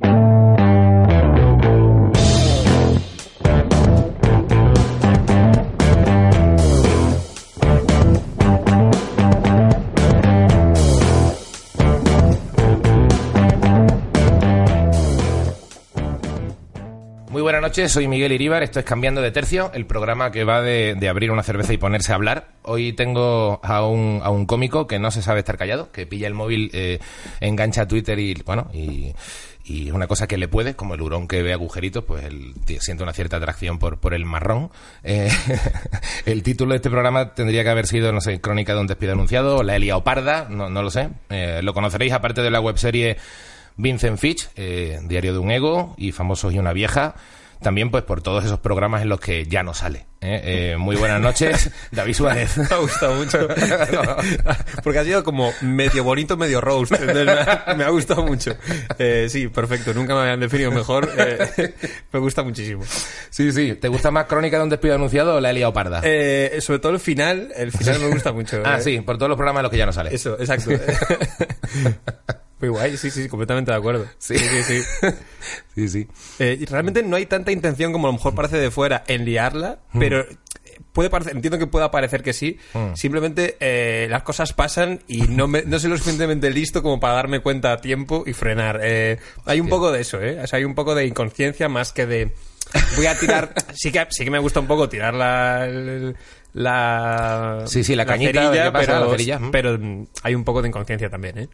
[0.00, 0.45] Muy buenas
[17.76, 21.30] soy Miguel Iríbar, esto es Cambiando de Tercio, el programa que va de, de abrir
[21.30, 22.48] una cerveza y ponerse a hablar.
[22.62, 26.26] Hoy tengo a un, a un cómico que no se sabe estar callado, que pilla
[26.26, 27.00] el móvil, eh,
[27.40, 29.12] engancha Twitter y, bueno, y,
[29.68, 33.02] es una cosa que le puede, como el hurón que ve agujeritos, pues él siente
[33.02, 34.70] una cierta atracción por, por el marrón.
[35.04, 35.28] Eh,
[36.24, 39.12] el título de este programa tendría que haber sido, no sé, Crónica de un despido
[39.12, 40.02] anunciado, La Elia
[40.48, 41.10] no, no lo sé.
[41.28, 43.18] Eh, lo conoceréis aparte de la webserie
[43.76, 47.16] Vincent Fitch, eh, Diario de un Ego y Famosos y una Vieja.
[47.60, 50.06] También pues por todos esos programas en los que ya no sale.
[50.20, 50.72] ¿eh?
[50.72, 52.56] Eh, muy buenas noches, David Suárez.
[52.58, 53.48] Me ha gustado mucho.
[54.82, 56.92] Porque ha sido como medio bonito, medio roast.
[56.92, 58.52] Entonces, me, ha, me ha gustado mucho.
[58.98, 59.94] Eh, sí, perfecto.
[59.94, 61.08] Nunca me habían definido mejor.
[61.16, 61.74] Eh,
[62.12, 62.82] me gusta muchísimo.
[63.30, 63.74] Sí, sí.
[63.74, 66.00] ¿Te gusta más Crónica de un despido anunciado o La Elia Oparda?
[66.04, 67.52] Eh, sobre todo el final.
[67.56, 68.62] El final me gusta mucho.
[68.64, 68.82] ah, eh.
[68.82, 70.14] sí, por todos los programas en los que ya no sale.
[70.14, 70.70] Eso, exacto.
[72.60, 74.06] Muy guay, sí, sí, completamente de acuerdo.
[74.18, 74.38] Sí.
[74.38, 74.82] sí, sí.
[75.74, 76.08] sí, sí.
[76.38, 79.78] Eh, realmente no hay tanta intención como a lo mejor parece de fuera en liarla,
[79.92, 79.98] Mm.
[79.98, 80.24] pero
[80.92, 82.58] puede parecer, entiendo que pueda parecer que sí.
[82.72, 82.94] Mm.
[82.94, 87.14] Simplemente eh, las cosas pasan y no, me, no soy lo suficientemente listo como para
[87.14, 88.80] darme cuenta a tiempo y frenar.
[88.82, 90.40] Eh, hay un poco de eso, ¿eh?
[90.42, 92.32] O sea, hay un poco de inconsciencia más que de...
[92.96, 93.52] Voy a tirar...
[93.74, 95.66] sí, que, sí que me gusta un poco tirar la...
[95.66, 96.16] el-
[96.54, 98.86] la Sí, sí, la cañita, cerilla, ¿qué pasa?
[98.94, 99.50] pero, La cerilla, mm.
[99.50, 101.48] pero mm, hay un poco de inconsciencia también, ¿eh?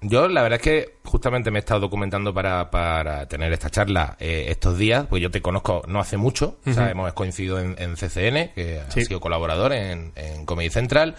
[0.00, 4.16] Yo la verdad es que justamente me he estado documentando para, para tener esta charla
[4.20, 7.74] eh, estos días, pues yo te conozco no hace mucho, o sea, hemos coincidido en,
[7.78, 9.00] en CCN, que Sí.
[9.00, 11.16] ha sido colaborador en, en Comedy Central,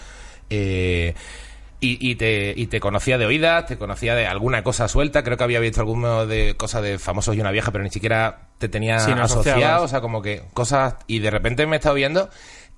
[0.49, 1.13] eh,
[1.81, 5.35] y, y te, y te conocía de oídas, te conocía de alguna cosa suelta, creo
[5.37, 8.67] que había visto alguno de cosas de famosos y una vieja, pero ni siquiera te
[8.69, 9.81] tenía Sí, no asociado, asociabas.
[9.83, 12.29] o sea, como que cosas, y de repente me he estado viendo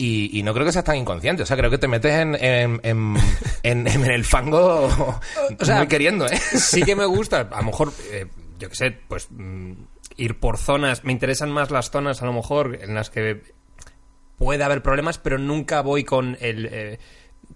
[0.04, 2.36] y, y no creo que seas tan inconsciente, o sea, creo que te metes en,
[2.36, 3.16] en, en,
[3.64, 4.86] en- en el fango
[5.60, 6.38] O sea, muy queriendo, ¿eh?
[6.38, 8.26] sí que me gusta, a lo mejor, eh,
[8.60, 9.72] yo qué sé, pues mm,
[10.18, 13.42] ir por zonas, me interesan más las zonas a lo mejor en las que
[14.38, 17.00] puede haber problemas, pero nunca voy con el eh,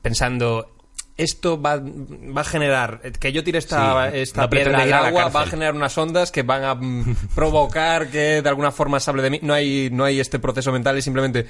[0.02, 0.72] pensando
[1.18, 5.30] esto va, va a generar que yo tire esta, Sí, esta no piedra al agua
[5.30, 9.10] va a generar unas ondas que van a mm, provocar que de alguna forma se
[9.12, 9.40] hable de mí.
[9.42, 11.48] No hay no hay este proceso mental es simplemente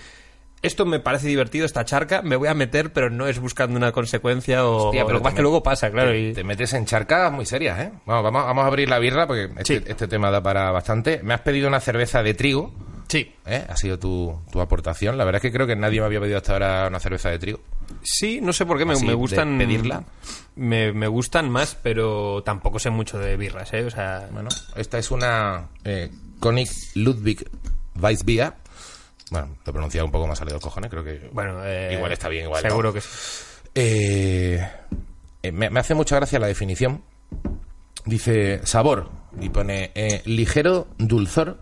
[0.66, 3.92] esto me parece divertido, esta charca, me voy a meter, pero no es buscando una
[3.92, 4.88] consecuencia o...
[4.88, 6.12] Hostia, pero lo que que luego pasa, claro.
[6.12, 7.92] Te, y- te metes en charcas muy serias, ¿eh?
[8.06, 9.84] Vamos, vamos, vamos a abrir la birra porque este, Sí.
[9.88, 11.22] este tema da para bastante.
[11.24, 12.74] Me has pedido una cerveza de trigo,
[13.08, 13.32] Sí.
[13.46, 13.64] ¿eh?
[13.70, 15.18] Ha sido tu, tu aportación.
[15.18, 17.38] La verdad es que creo que nadie me había pedido hasta ahora una cerveza de
[17.40, 17.60] trigo.
[18.02, 19.58] Sí, no sé por qué me, Así, me gustan.
[19.60, 20.04] pedirla.
[20.56, 23.86] Me, me gustan más, pero tampoco sé mucho de birras, ¿eh?
[23.86, 24.28] O sea.
[24.32, 26.10] Bueno, esta es una eh,
[26.42, 27.46] König Ludwig
[28.00, 28.54] Weissbier.
[29.32, 32.30] Bueno, lo he pronunciado un poco más los cojones, creo que Bueno, eh, igual está
[32.30, 32.70] bien, igual no.
[32.70, 33.08] Seguro que sí.
[33.74, 34.68] Eh,
[35.44, 37.04] eh, me, me hace mucha gracia la definición.
[38.06, 39.10] Dice sabor
[39.42, 41.58] y pone eh, ligero dulzor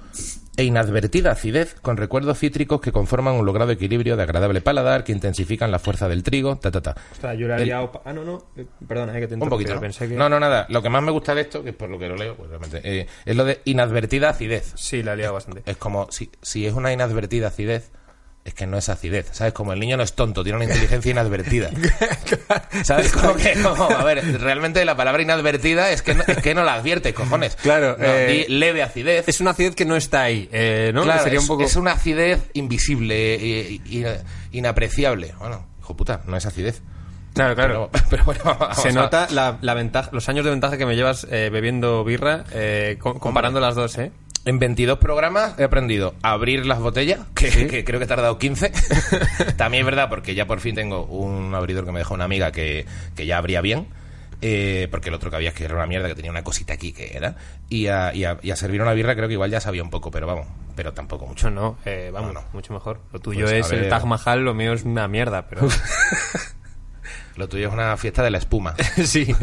[0.55, 5.11] e inadvertida acidez con recuerdos cítricos que conforman un logrado equilibrio de agradable paladar que
[5.11, 6.95] intensifican la fuerza del trigo, ta ta ta.
[7.11, 8.45] Ostras, yo le El- Ah, no, no.
[8.55, 9.73] eh, Perdona, eh, que te Un poquito.
[9.75, 9.81] ¿no?
[9.81, 10.15] Pensé que...
[10.15, 10.65] No, no, nada.
[10.69, 12.49] Lo que más me gusta de esto, que es por lo que lo leo, pues
[12.49, 14.73] realmente, eh, es lo de inadvertida acidez.
[14.75, 15.63] Sí, la he liado bastante.
[15.65, 17.91] Es como, si, si es una inadvertida acidez,
[18.45, 19.53] es que no es acidez, ¿sabes?
[19.53, 21.69] Como el niño no es tonto, tiene una inteligencia inadvertida.
[22.83, 23.11] ¿Sabes?
[23.11, 26.63] Como que, como, a ver, realmente la palabra inadvertida es que no, es que no
[26.63, 27.55] la adviertes, cojones.
[27.55, 29.27] Claro, No, eh, leve acidez.
[29.27, 31.03] Es una acidez que no está ahí, eh, ¿no?
[31.03, 31.63] Claro, Sería es, un poco...
[31.63, 34.05] es una acidez invisible, eh, i-
[34.51, 35.33] inapreciable.
[35.39, 36.81] Bueno, hijo puta, no es acidez.
[37.33, 37.89] Claro, claro.
[37.91, 40.85] Pero, pero bueno, vamos Se a- nota la, la ventaja, los años de ventaja que
[40.85, 44.11] me llevas eh, bebiendo birra, eh, co- comparando las dos, ¿eh?
[44.45, 48.37] En 22 programas he aprendido a abrir las botellas, que, que creo que he tardado
[48.37, 48.71] 15.
[49.57, 52.51] También es verdad, porque ya por fin tengo un abridor que me dejó una amiga
[52.51, 52.85] que,
[53.15, 53.87] que ya abría bien.
[54.41, 56.73] eh, porque el otro que había es que era una mierda, que tenía una cosita
[56.73, 57.37] aquí que era.
[57.69, 59.89] Y a, y a- y a servir una birra creo que igual ya sabía un
[59.89, 60.45] poco, pero vamos,
[60.75, 61.49] pero tampoco mucho.
[61.49, 62.47] Mucho no, eh, vamos, No, no.
[62.51, 62.99] mucho mejor.
[63.13, 63.87] Lo tuyo Pues, es el.
[63.87, 65.61] Taj Mahal, lo mío es una mierda, pero...
[67.35, 68.75] Lo tuyo es una fiesta de la espuma.
[69.05, 69.33] sí.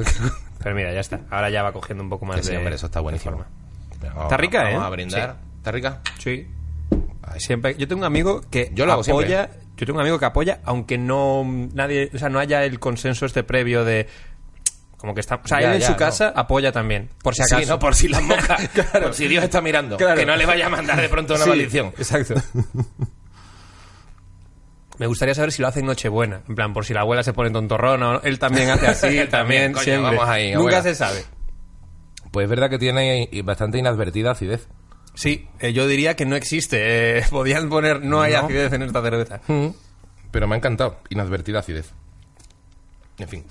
[0.63, 1.23] Pero mira, ya está.
[1.31, 2.59] Ahora ya va cogiendo un poco más Que sí, de...
[2.59, 3.45] hombre, eso está buenísimo.
[4.09, 4.87] Vamos- Está rica, vamos ¿eh?
[4.87, 5.37] a brindar.
[5.59, 6.01] ¿Está rica?
[6.19, 6.47] Sí.
[7.39, 7.77] Siempre.
[7.77, 9.51] Yo tengo un amigo que Yo lo hago apoya.
[9.77, 11.45] Yo tengo un amigo que apoya, aunque no
[11.75, 14.09] nadie, o sea, no haya el consenso este previo de
[14.99, 15.99] como que está, o sea, Ya, él en ya, su no.
[15.99, 17.63] casa apoya también, por si acaso.
[17.63, 18.69] Sí, no, por si las moscas.
[19.03, 19.97] Por si Dios está mirando.
[19.97, 20.19] Claro.
[20.19, 21.87] Que no le vaya a mandar de pronto una Sí, maldición.
[21.97, 22.35] Exacto.
[24.99, 26.43] Me gustaría saber si lo hace en Nochebuena.
[26.47, 28.21] En plan, por si la abuela se pone tontorrona.
[28.23, 30.17] Él también hace así, Él también, también, coño, siempre.
[30.17, 30.83] vamos ahí, Nunca abuela.
[30.83, 31.25] se sabe.
[32.31, 34.69] Pues es verdad que tiene bastante inadvertida acidez.
[35.15, 37.19] Sí, eh, yo diría que no existe.
[37.19, 38.41] eh, podían poner no hay No.
[38.41, 39.41] acidez en esta cerveza.
[40.31, 40.99] Pero me ha encantado.
[41.09, 41.91] Inadvertida acidez.
[43.19, 43.45] En fin.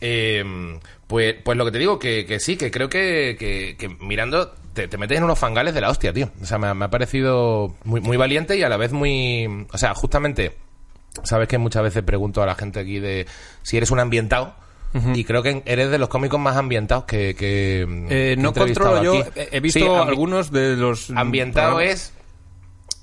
[0.00, 3.88] Eh, pues, pues lo que te digo, que, que sí, que creo que, que- que
[4.02, 6.30] mirando te, te metes en unos fangales de la hostia, tío.
[6.40, 9.66] O sea, me, ha- me ha parecido muy, muy valiente y a la vez muy...
[9.72, 10.56] O sea, justamente,
[11.24, 13.26] sabes que muchas veces pregunto a la gente aquí de
[13.62, 14.54] si eres un ambientado.
[15.14, 17.34] Y creo que eres de los cómicos más ambientados que...
[17.36, 19.14] que Eh, que he no controlo yo.
[19.20, 19.30] aquí.
[19.52, 21.10] He visto Sí, algunos de los.
[21.10, 21.94] Ambientado programas.
[22.00, 22.12] es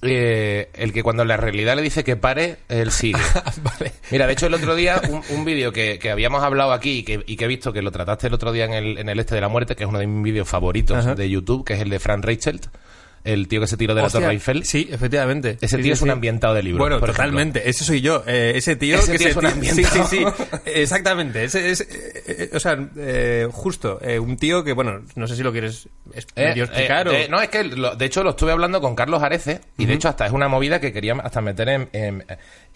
[0.03, 3.19] eh, el que cuando la realidad le dice que pare, él sigue.
[3.63, 3.93] vale.
[4.11, 7.03] Mira, de hecho el otro día un, un vídeo que, que habíamos hablado aquí y
[7.03, 9.19] que, y que he visto que lo trataste el otro día en el, en el
[9.19, 11.15] Este de la Muerte, que es uno de mis vídeos favoritos Ajá.
[11.15, 12.67] de YouTube, que es el de Frank Reichelt,
[13.23, 14.63] el tío que se tiró de la Hostia, Torre Eiffel.
[14.65, 15.57] Sí, efectivamente.
[15.61, 16.11] Ese Sí, tío sí, es un sí.
[16.11, 16.79] ambientado de libro.
[16.83, 17.23] Bueno, por ejemplo.
[17.25, 17.69] totalmente.
[17.69, 18.23] Ese soy yo.
[18.27, 20.07] eh, ese tío Ese que tío se es un ambientado.
[20.07, 20.45] Sí, sí, sí.
[20.65, 21.43] Exactamente.
[21.43, 21.87] Ese es, eh,
[22.27, 23.99] eh, o sea, eh, justo.
[24.01, 25.87] eh, un tío que, bueno, no sé si lo quieres
[26.35, 27.13] Eh, explicar eh, o...
[27.13, 29.93] eh, no, es que lo- de hecho lo estuve hablando con Carlos Arece y de
[29.93, 32.25] hecho hasta es una movida que quería hasta meter en, en,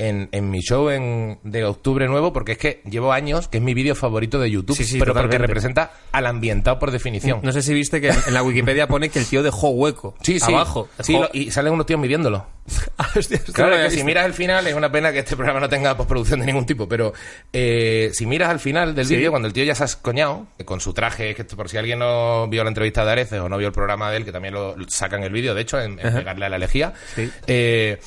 [0.08, 3.64] en- en mi show en, de octubre nuevo porque es que llevo años que es
[3.64, 5.48] mi vídeo favorito de YouTube, Sí, sí, pero porque totalmente.
[5.48, 7.40] representa al ambientado por definición.
[7.44, 10.16] No sé si viste que en la Wikipedia pone que el tío dejó hueco.
[10.22, 10.52] Sí, sí.
[10.54, 10.90] Abajo.
[11.00, 12.46] Sí, lo- y salen unos tíos midiéndolo.
[12.98, 13.10] Ah,
[13.54, 16.40] Claro, que si miras el final, es una pena que este programa no tenga postproducción
[16.40, 17.14] de ningún tipo, pero
[17.52, 20.80] eh, si miras al final del vídeo, cuando el tío ya se ha coñado, con
[20.80, 23.68] su traje, que por si alguien no vio la entrevista de Areces o no vio
[23.68, 26.46] el programa de él, que también lo sacan el vídeo, de hecho, en, en pegarle
[26.46, 27.30] a la Sí.
[27.48, 28.00] eh,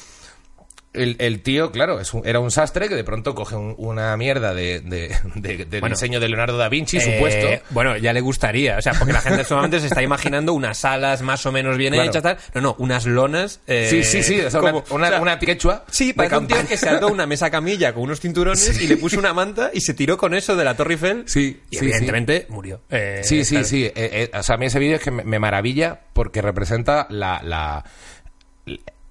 [0.95, 4.17] el, el tío, claro, es un- era un sastre que de pronto coge un- una
[4.17, 5.95] mierda de, de, de- de Bueno.
[5.95, 7.49] diseño de Leonardo da Vinci, Eh, supuesto.
[7.71, 8.79] Bueno, ya le gustaría.
[8.79, 11.93] O sea, porque la gente solamente se está imaginando unas salas más o menos bien
[11.93, 12.09] Claro.
[12.09, 12.39] hechas, tal.
[12.55, 13.61] No, no, unas lonas.
[13.67, 16.39] eh, Sí, sí, sí, o sea, una, como- una, o sea, una quechua Sí, parece
[16.39, 19.35] un tío que se ató una mesa camilla con unos cinturones y le puso una
[19.35, 21.25] manta y se tiró con eso de la Torre Eiffel.
[21.27, 22.81] Sí, y sí, evidentemente murió.
[22.91, 23.67] Eh, Sí, sí, claro.
[23.67, 23.91] sí.
[24.33, 27.85] O sea, a mí ese vídeo es que me, me maravilla porque representa la-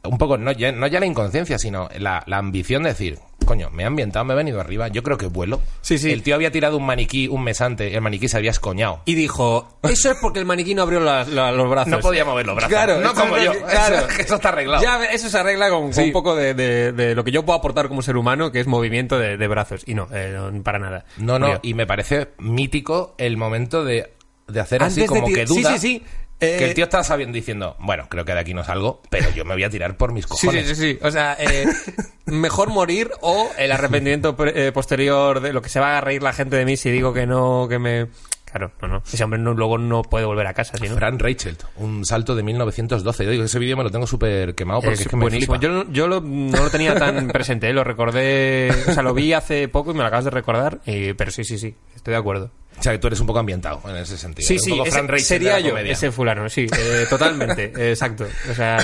[0.03, 3.69] un poco, no ya, no ya la inconsciencia, sino la, la ambición de decir, coño,
[3.69, 5.61] me he ambientado, me he venido arriba, yo creo que vuelo.
[5.81, 6.11] Sí, sí.
[6.11, 9.01] El tío había tirado un maniquí, un mesante, y el maniquí se había escoñado.
[9.05, 11.91] Y dijo, eso es porque el maniquí no abrió la- la- los brazos.
[11.91, 12.69] No podía mover los brazos.
[12.71, 13.53] Claro, no como yo.
[13.65, 13.95] claro.
[13.95, 14.83] Eso, eso está arreglado.
[14.83, 16.01] Ya, eso se arregla con, con Sí.
[16.03, 18.67] un poco de, de- de lo que yo puedo aportar como ser humano, que es
[18.67, 19.83] movimiento de, de brazos.
[19.85, 21.05] Y no, eh, no, para nada.
[21.17, 24.13] No, no, y me parece mítico el momento de,
[24.47, 25.71] de hacer así Antes como que sí, duda.
[25.73, 25.99] sí, sí.
[25.99, 26.05] Que
[26.39, 29.45] Eh, el tío está sabiendo diciendo, bueno, creo que de aquí no salgo, pero yo
[29.45, 30.67] me voy a tirar por mis cojones.
[30.67, 30.99] sí, sí, sí.
[31.01, 31.65] O sea, eh,
[32.25, 36.33] mejor morir o el arrepentimiento eh, posterior de lo que se va a reír la
[36.33, 38.07] gente de mí si digo que no, que me...
[38.45, 39.03] Claro, no, no.
[39.11, 40.93] Ese hombre no, luego no puede volver a casa, ¿sí, no?
[40.95, 43.25] Fran Rachel, un salto de 1912.
[43.25, 45.57] Yo digo, ese vídeo me lo tengo súper quemado porque es, Es que me flipa.
[45.59, 47.73] Yo, no- yo lo- no lo tenía tan presente, ¿eh?
[47.73, 51.13] lo recordé, o sea, lo vi hace poco y me lo acabas de recordar, y-
[51.13, 52.51] pero sí, sí, sí, estoy de acuerdo.
[52.79, 54.47] O sea, que tú eres un poco ambientado en ese sentido.
[54.47, 55.93] Sí, Eres sí, un poco ese sería yo, comedia.
[55.93, 58.25] ese fulano, sí, eh, totalmente, exacto.
[58.49, 58.77] O sea,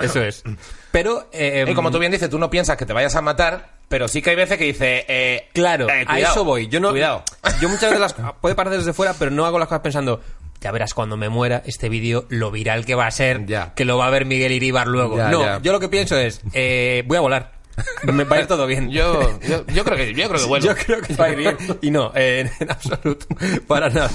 [0.00, 0.42] eso es.
[0.90, 3.74] Pero, eh, Y como tú bien dices, tú no piensas que te vayas a matar,
[3.88, 6.68] pero sí que hay veces que dices, eh, Claro, eh, a eso voy.
[6.68, 7.22] Yo no, Cuidado.
[7.60, 10.20] Yo muchas veces las, puede parecer desde fuera, pero no hago las cosas pensando.
[10.60, 13.74] Ya verás cuando me muera este vídeo lo viral que va a ser, Ya.
[13.74, 15.16] que lo va a ver Miguel Iríbar luego.
[15.18, 15.60] Ya, no, ya.
[15.60, 17.52] yo lo que pienso es, eh, voy a volar.
[18.04, 18.90] Me va a ir todo bien.
[18.90, 20.66] Yo, yo, yo creo que, yo creo que vuelvo.
[20.66, 21.56] Yo creo que va a ir bien.
[21.82, 23.26] Y no, eh, en absoluto.
[23.66, 24.10] Para nada.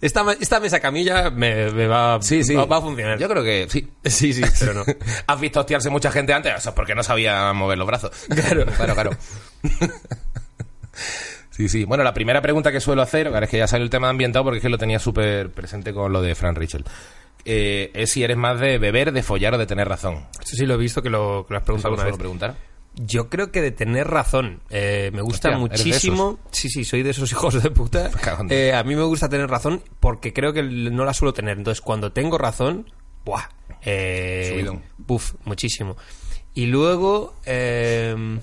[0.00, 2.54] Esta, esta mesa camilla me, me va, Sí, sí.
[2.54, 3.18] va, va a funcionar.
[3.18, 3.88] Yo creo que sí.
[4.04, 4.84] Sí, sí, pero no.
[5.26, 8.10] Has visto hostiarse mucha gente antes, eso es porque no sabía mover los brazos.
[8.28, 8.66] Claro.
[8.66, 9.10] claro, claro.
[11.50, 11.84] Sí, sí.
[11.84, 14.10] Bueno, la primera pregunta que suelo hacer, ahora es que ya salió el tema de
[14.10, 16.84] ambientado porque es que lo tenía súper presente con lo de Fran Richel.
[17.46, 20.26] Eh, es si eres más de beber, de follar o de tener razón.
[20.42, 22.16] Eso sí lo he visto que lo, que lo has ¿Eso preguntado lo una suelo
[22.16, 22.18] vez.
[22.20, 22.54] preguntar?
[22.96, 24.60] Yo creo que de tener razón.
[24.70, 26.38] Eh, me gusta Hostia, ¿eres de muchísimo.
[26.50, 28.10] Sí, sí, soy de esos hijos de puta.
[28.50, 31.58] Eh, a mí me gusta tener razón porque creo que no la suelo tener.
[31.58, 32.90] Entonces, cuando tengo razón,
[33.24, 33.42] ¡buah!
[33.82, 34.66] Eh.
[34.98, 35.96] Buf, muchísimo.
[36.54, 37.34] Y luego.
[37.44, 38.38] eh,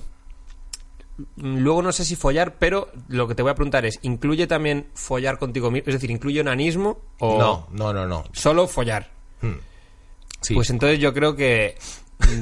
[1.37, 4.87] luego no sé si follar, pero lo que te voy a preguntar es: ¿incluye también
[4.93, 5.87] follar contigo mismo?
[5.87, 8.23] Es decir, ¿incluye onanismo o No, no, no, no.
[8.33, 9.09] solo follar?
[10.41, 10.53] Sí.
[10.55, 11.77] Pues entonces yo creo que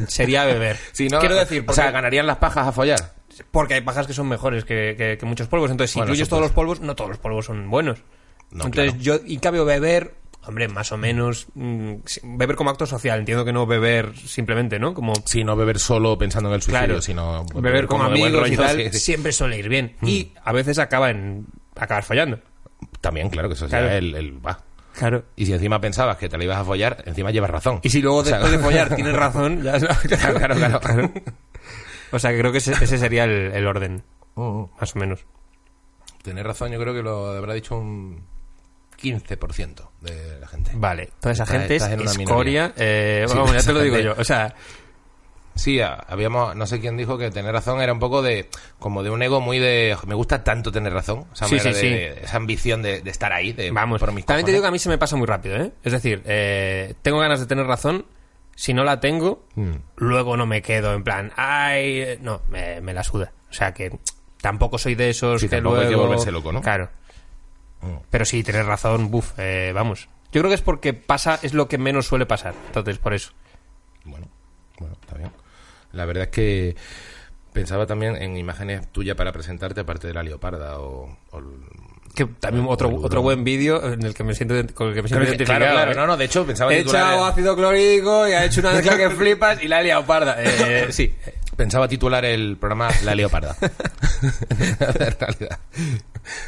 [0.07, 0.77] sería beber.
[0.91, 1.19] Sí, ¿no?
[1.19, 3.13] Quiero decir, o sea, ¿ganarían las pajas a follar?
[3.49, 5.71] porque hay pajas que son mejores que, que- que muchos polvos.
[5.71, 7.99] Entonces, si Bueno, incluyes todos los polvos, no todos los polvos son buenos.
[8.51, 9.19] No, Entonces, claro.
[9.21, 10.13] yo, y cambio, beber
[10.45, 11.47] Hombre, más o menos.
[11.55, 11.93] mm,
[12.37, 13.19] beber como acto social.
[13.19, 14.93] Entiendo que no beber simplemente, ¿no?
[14.93, 17.01] Como Sí, no beber solo pensando en el suicidio, Claro.
[17.01, 18.99] sino beber con amigos y tal, sí, sí.
[18.99, 19.95] siempre suele ir bien.
[20.01, 21.45] Y a veces acaba en
[21.75, 22.39] acabar fallando.
[23.01, 23.87] También, claro, que eso Claro.
[23.87, 24.13] sea el...
[24.15, 24.59] el- bah.
[24.93, 25.23] Claro.
[25.35, 27.79] Y si encima pensabas que te la ibas a follar, encima llevas razón.
[27.83, 31.11] Y si luego O sea, después de follar tienes razón, ya Claro, claro, claro.
[32.11, 34.03] O sea, que creo que ese, ese sería el, el orden,
[34.35, 35.25] Mm, más o menos.
[36.23, 38.23] Tienes razón, yo creo que lo habrá dicho un
[39.01, 40.71] 15% de la gente.
[40.75, 42.73] Vale, toda esa gente es escoria.
[42.77, 44.13] eh, Sí, vamos, ya te lo digo yo.
[44.17, 44.53] O sea,
[45.55, 49.09] Sí, habíamos, no sé quién dijo que tener razón era un poco de, como de
[49.09, 53.01] un ego muy de, me gusta tanto tener razón, Sí, sí, de- esa ambición de,
[53.01, 53.99] de estar ahí, de, vamos.
[53.99, 55.71] por mis También te digo que a mí se me pasa muy rápido, ¿eh?
[55.83, 58.05] Es decir, eh, tengo ganas de tener razón.
[58.55, 59.71] Si no la tengo, Mm.
[59.97, 63.31] luego no me quedo en plan, ay, eh", no, me, me la suda.
[63.49, 63.97] O sea que
[64.41, 66.07] tampoco soy de esos que tampoco hay que luego...
[66.07, 66.61] volverse loco, ¿no?
[66.61, 66.89] Claro.
[67.81, 67.95] Mm.
[68.09, 70.07] Pero sí, tienes razón, buf, eh, vamos.
[70.31, 72.53] Yo creo que es porque pasa, es lo que menos suele pasar.
[72.67, 73.31] Entonces, por eso.
[74.05, 74.27] Bueno,
[74.79, 75.31] bueno, está bien.
[75.93, 76.75] La verdad es que
[77.53, 81.17] pensaba también en imágenes tuyas para presentarte, aparte de la leoparda o...
[81.31, 81.41] o
[82.15, 85.07] Que también otro, otro buen vídeo en el que me siento con el que me
[85.09, 85.71] siento Claro, identificado.
[85.71, 85.95] claro, ¿eh?
[85.95, 89.09] no, no, de hecho pensaba He echado ácido clorhídrico y ha hecho una mezcla que
[89.09, 90.35] flipas y la he liado parda.
[90.39, 91.13] Eh, sí.
[91.55, 93.55] Pensaba titular el programa La Leoparda.
[93.61, 95.59] en realidad.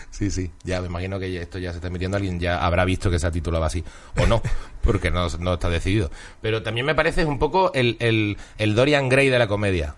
[0.09, 0.51] Sí, sí.
[0.63, 2.17] Ya me imagino que esto ya se está emitiendo.
[2.17, 3.83] Alguien ya habrá visto que se ha titulado así.
[4.17, 4.41] O no,
[4.81, 6.09] porque no, no está decidido.
[6.41, 9.95] Pero también me parece un poco el, el, el Dorian Gray de la comedia.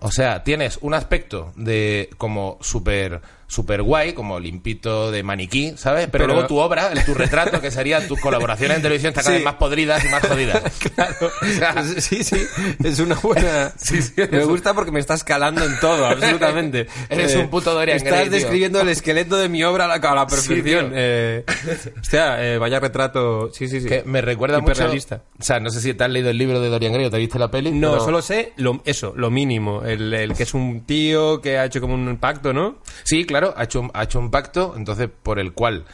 [0.00, 6.08] O sea, tienes un aspecto de como súper super guay, como limpito de maniquí, ¿sabes?
[6.10, 9.22] Pero, Pero- luego tu obra, el, tu retrato, que serían tus colaboraciones en televisión, está
[9.22, 9.38] cada Sí.
[9.38, 10.62] vez más podridas y más jodidas.
[10.94, 11.30] Claro.
[11.42, 12.36] O sea, Sí, sí.
[12.82, 13.72] Es una buena.
[13.78, 16.86] Sí, sí, Me gusta porque me estás calando en todo, absolutamente.
[17.08, 18.30] Eres un puto Dorian Estás tío.
[18.30, 20.92] describiendo el esqueleto de mi obra a la, a la perfección.
[20.94, 21.44] Eh,
[22.00, 23.50] hostia, eh, vaya retrato.
[23.52, 23.88] Sí, sí, sí.
[23.88, 24.84] Que me recuerda mucho.
[24.86, 27.18] O sea, no sé si te has leído el libro de Dorian Gray o te
[27.18, 27.70] viste la peli.
[27.72, 29.82] No, pero- solo sé lo, eso, lo mínimo.
[29.84, 32.78] El, el que es un tío que ha hecho como un pacto, ¿no?
[33.02, 35.84] Sí, claro, ha hecho, ha hecho un pacto, entonces por el cual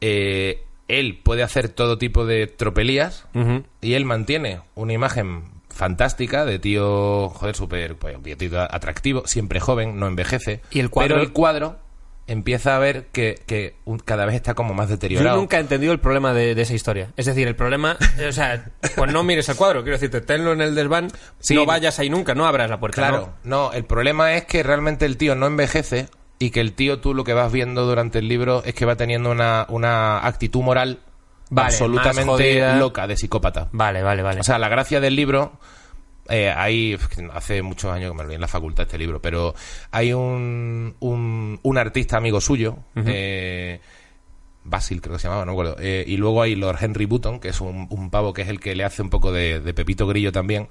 [0.00, 3.26] eh, él puede hacer todo tipo de tropelías
[3.80, 9.98] y él mantiene una imagen fantástica de tío, joder, súper pues, tío atractivo, siempre joven,
[9.98, 10.60] no envejece.
[10.70, 11.76] Y el cuadro- Pero el cuadro
[12.28, 15.36] empieza a ver que, que un- cada vez está como más Yo deteriorado.
[15.36, 17.12] nunca he entendido el problema de, de esa historia.
[17.16, 17.96] Es decir, el problema,
[18.28, 21.54] o sea, pues no mires el cuadro, quiero decirte, tenlo en el desván, Sí.
[21.54, 22.96] no vayas ahí nunca, no abras la puerta.
[23.02, 27.00] Claro, no, el problema es que realmente el tío no envejece y que el tío
[27.00, 30.62] tú lo que vas viendo durante el libro es que va teniendo una, una actitud
[30.62, 31.00] moral
[31.48, 33.68] Vale, absolutamente loca de psicópata.
[33.72, 34.40] Vale, vale, vale.
[34.40, 35.52] O sea, la gracia del libro,
[36.28, 36.98] eh, hay,
[37.32, 39.54] hace muchos años que me lo vi en la facultad este libro, pero
[39.92, 43.80] hay un, un, un artista amigo suyo, eh,
[44.64, 47.38] Basil creo que se llamaba, no me acuerdo, eh, y luego hay Lord Henry Button,
[47.38, 49.74] que es un, un pavo que es el que le hace un poco de, de
[49.74, 50.68] Pepito Grillo también,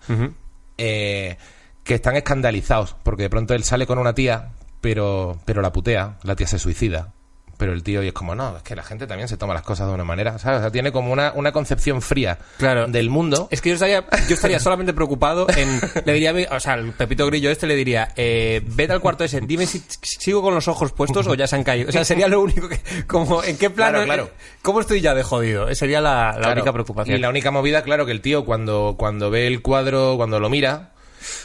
[0.78, 1.38] eh,
[1.86, 4.52] que están escandalizados, porque de pronto él sale con una tía,
[4.86, 7.12] pero, pero la putea, la tía se suicida.
[7.58, 9.64] Pero el tío y es como, no, es que la gente también se toma las
[9.64, 10.60] cosas de una manera, ¿sabes?
[10.60, 12.86] O sea, tiene como una, una concepción fría Claro.
[12.86, 13.48] del mundo.
[13.50, 15.80] Es que yo estaría, yo estaría solamente preocupado en.
[16.06, 19.40] Le diría, o sea, al Pepito Grillo este le diría, eh, vete al cuarto ese,
[19.42, 21.90] dime si sigo con los ojos puestos o ya se han caído.
[21.90, 22.80] O sea, sería lo único que.
[23.08, 24.04] Como, ¿en qué plano?
[24.04, 24.24] Claro, claro.
[24.26, 25.68] eh, ¿Cómo estoy ya de jodido?
[25.70, 26.54] Esa Sería la, la Claro.
[26.56, 27.18] única preocupación.
[27.18, 30.50] Y la única movida, claro, que el tío cuando, cuando ve el cuadro, cuando lo
[30.50, 30.92] mira,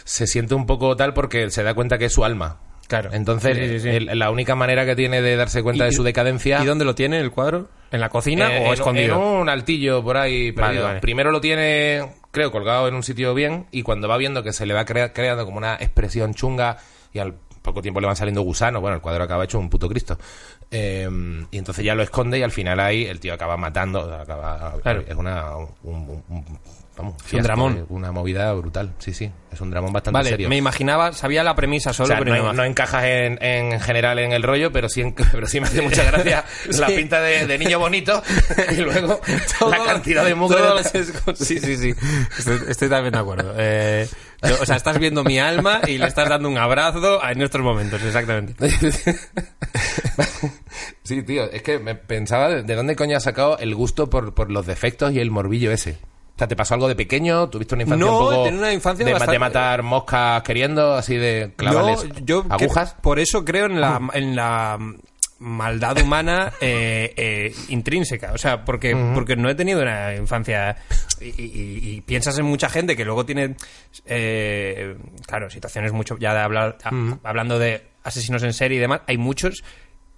[0.04, 2.58] se siente un poco tal porque se da cuenta que es su alma.
[2.90, 3.10] Claro.
[3.12, 3.88] Entonces, Sí, sí, sí.
[3.88, 6.60] el- la única manera que tiene de darse cuenta ¿Y- de su decadencia...
[6.60, 7.68] ¿Y dónde lo tiene el cuadro?
[7.92, 9.14] ¿En la cocina Eh, o en- escondido?
[9.14, 10.84] En un altillo por ahí perdido.
[10.86, 10.98] vale.
[11.00, 14.66] Primero lo tiene, creo, colgado en un sitio bien y cuando va viendo que se
[14.66, 16.78] le va crea- creando como una expresión chunga
[17.12, 19.88] y al poco tiempo le van saliendo gusanos, bueno, el cuadro acaba hecho un puto
[19.88, 20.18] Cristo.
[20.70, 21.08] Eh,
[21.50, 25.02] y entonces ya lo esconde y al final ahí el tío acaba matando, acaba, Claro.
[25.06, 25.56] es una...
[25.56, 26.58] un- un- un-
[26.96, 27.78] vamos, un fiasco, dramón.
[27.78, 29.30] eh, Una movida brutal, sí, sí.
[29.50, 30.48] Es un dramón bastante Vale, serio.
[30.48, 33.42] me imaginaba, sabía la premisa O solo, sea, pero no, no en- no encajas en,
[33.42, 36.44] en general en el rollo, pero sí, en- pero sí me hace mucha gracia
[36.78, 38.22] la pinta de, de niño bonito
[38.70, 39.20] y luego
[39.68, 40.60] la cantidad de mugre.
[40.60, 40.86] Los
[41.38, 41.94] Sí, sí, sí.
[42.38, 43.54] Estoy, estoy también de acuerdo.
[43.58, 44.06] Eh,
[44.42, 48.02] o sea, estás viendo mi alma y le estás dando un abrazo en estos momentos,
[48.02, 48.54] exactamente.
[51.02, 54.32] Sí, tío, es que me pensaba de, de dónde coño has sacado el gusto por,
[54.34, 55.98] por los defectos y el morbillo ese.
[56.36, 57.48] O sea, ¿te pasó algo de pequeño?
[57.50, 60.94] ¿Tuviste una infancia No, un poco tenía una infancia de, bastante- de matar moscas queriendo,
[60.94, 62.94] así de clavarles No, yo que- agujas?
[63.02, 64.78] por eso creo en la, en la
[65.40, 68.32] maldad humana eh, eh, intrínseca.
[68.32, 70.76] O sea, porque, porque no he tenido una infancia.
[71.20, 73.56] Y, y- y piensas en mucha gente que luego tiene.
[74.06, 76.16] eh, claro, situaciones mucho.
[76.18, 76.90] Ya de hablar, a-
[77.24, 79.62] hablando de asesinos en serie y demás, hay muchos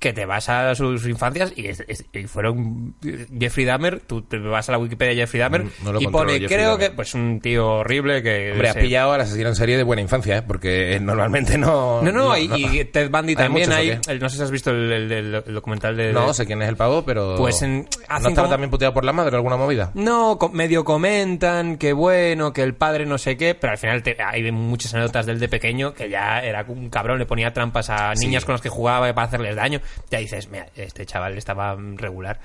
[0.02, 2.94] que te vas a sus infancias y, es- es- y fueron
[3.38, 6.32] Jeffrey Dahmer, tú te vas a la Wikipedia de Jeffrey Dahmer Mm, no y pone,
[6.32, 6.90] Jeffrey creo Dahmer.
[6.90, 8.50] que, pues un tío horrible que...
[8.52, 10.42] Hombre, has pillado al asesino en serie de buena infancia, ¿eh?
[10.42, 12.02] Porque normalmente no...
[12.02, 14.50] No, no, y, y Ted Bundy ¿Hay también muchos hay, el- no sé si has
[14.50, 16.12] visto el, el- el- el documental de...
[16.12, 17.36] No de- sé quién es el pavo, pero...
[17.38, 17.86] Pues en-
[18.20, 19.92] ¿No estaba también puteado por la madre o alguna movida?
[19.94, 24.16] No, medio comentan que bueno, que el padre no sé qué, pero al final te-
[24.20, 28.16] hay muchas anécdotas del de pequeño que ya era un cabrón, le ponía trampas a
[28.16, 28.26] Sí.
[28.26, 29.80] niñas con las que jugaba para hacerles daño.
[30.10, 32.40] Ya dices, mira, este chaval estaba regular.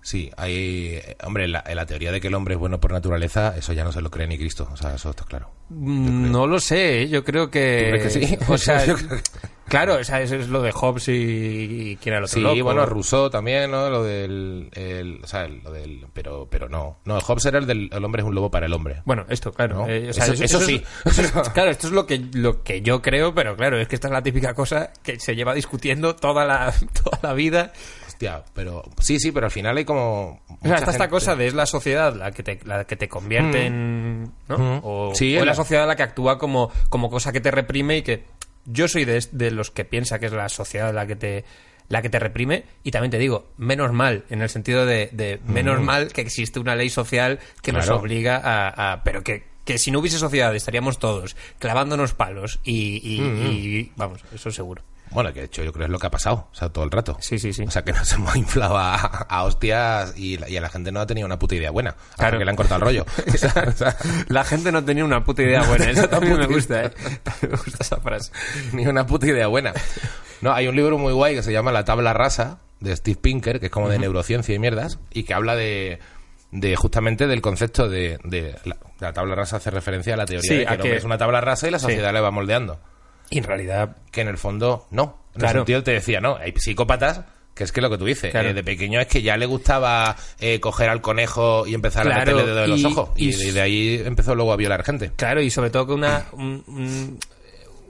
[0.00, 1.02] Sí, hay...
[1.24, 3.92] Hombre, la, la teoría de que el hombre es bueno por naturaleza, eso ya no
[3.92, 4.68] se lo cree ni Cristo.
[4.72, 5.50] O sea, eso está claro.
[5.70, 7.08] Mm, No lo sé, ¿eh?
[7.08, 7.90] yo creo que...
[7.92, 8.38] ¿Tú crees que sí?
[8.48, 12.18] O sea, Yo creo que- claro, eso es lo de Hobbes y, y quién era
[12.18, 12.62] el otro Sí, loco.
[12.64, 13.88] bueno, Rousseau también, ¿no?
[13.90, 14.68] Lo del...
[14.72, 16.06] el- o sea, lo del...
[16.12, 16.98] Pero, pero no.
[17.04, 19.02] No, Hobbes era el del el hombre es un lobo para el hombre.
[19.04, 19.86] Bueno, esto, claro.
[19.86, 19.88] ¿No?
[19.88, 20.82] eh, o sea, Eso- eso sí.
[21.04, 23.88] es- eso es- claro, esto es lo que, lo que yo creo, pero claro, es
[23.88, 26.72] que esta es la típica cosa que se lleva discutiendo toda la,
[27.04, 27.72] toda la vida.
[28.06, 28.82] Hostia, pero...
[28.98, 30.40] Sí, sí, pero al final hay como...
[30.48, 33.08] O sea, está esta cosa de es la sociedad la que te, la que te
[33.08, 34.32] convierte en...
[34.48, 34.58] ¿no?
[34.58, 34.80] Mm.
[34.82, 37.50] O, Sí, o es la- la sociedad la que actúa como, como cosa que te
[37.50, 38.24] reprime y que...
[38.70, 41.44] Yo soy de, de los que piensa que es la sociedad la que te
[41.88, 45.40] la que te reprime y también te digo, menos mal, en el sentido de, de
[45.46, 47.92] menos mal que existe una ley social que nos Mm.
[47.94, 48.92] Obliga a...
[48.92, 53.46] a- pero que, que si no hubiese sociedad estaríamos todos clavándonos palos y, y- Mm,
[53.46, 54.82] y- vamos, eso seguro.
[55.10, 56.84] Bueno, que de hecho yo creo que es lo que ha pasado, o sea, todo
[56.84, 57.16] el rato.
[57.20, 57.64] Sí, sí, sí.
[57.64, 61.00] O sea, que nos hemos inflado a, a hostias y, y a la gente no
[61.00, 61.94] ha tenido una puta idea buena.
[62.16, 62.38] Claro.
[62.38, 63.06] que le han cortado el rollo.
[63.28, 63.96] O sea, o sea,
[64.28, 66.90] La gente no tenía una puta idea buena, eso también me gusta, ¿eh?
[67.42, 68.32] Me gusta esa frase.
[68.72, 69.72] ni una puta idea buena.
[70.40, 73.58] No, hay un libro muy guay que se llama La tabla rasa, de Steve Pinker,
[73.60, 75.98] que es como de neurociencia y mierdas, y que habla de,
[76.52, 80.48] de justamente del concepto de, de la, la tabla rasa hace referencia a la teoría
[80.48, 82.20] Sí, de que a el hombre que- es una tabla rasa y la sociedad le
[82.20, 82.78] va moldeando.
[83.30, 85.18] Y en realidad Que en el fondo, no.
[85.34, 85.58] En Claro.
[85.60, 87.22] el sentido te decía, no, hay psicópatas
[87.54, 88.50] que es que lo que tú dices, Claro.
[88.50, 92.18] eh, de pequeño es que ya le gustaba eh, coger al conejo y empezar a
[92.20, 93.10] meterle dedo en los ojos.
[93.16, 95.10] Y, y- de, de ahí empezó luego a violar gente.
[95.16, 97.18] Claro, y sobre todo que una, un- un-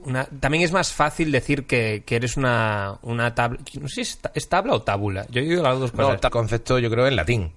[0.05, 3.59] una- también es más fácil decir que, que eres una, una tabla.
[3.79, 5.27] No sé si es, ta- es tabla o tábula.
[5.29, 6.19] Yo he oído las dos cosas.
[6.31, 7.53] concepto yo creo en latín.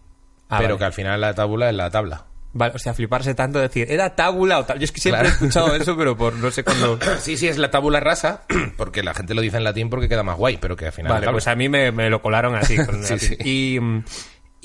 [0.50, 0.78] Ah, pero vale.
[0.80, 2.26] que al final la tabla es la tabla.
[2.54, 4.78] Vale, o sea, fliparse tanto de decir, ¿era tábula o tal?
[4.78, 5.28] Yo es que siempre Claro.
[5.30, 6.98] he escuchado eso, pero por no sé cuándo.
[7.20, 8.42] Sí, sí, es la tabula rasa,
[8.76, 11.12] porque la gente lo dice en latín porque queda más guay, pero que al final...
[11.12, 12.76] Vale, pues a mí me, me lo colaron así.
[12.76, 13.36] con Sí, sí.
[13.44, 14.04] Y, mm,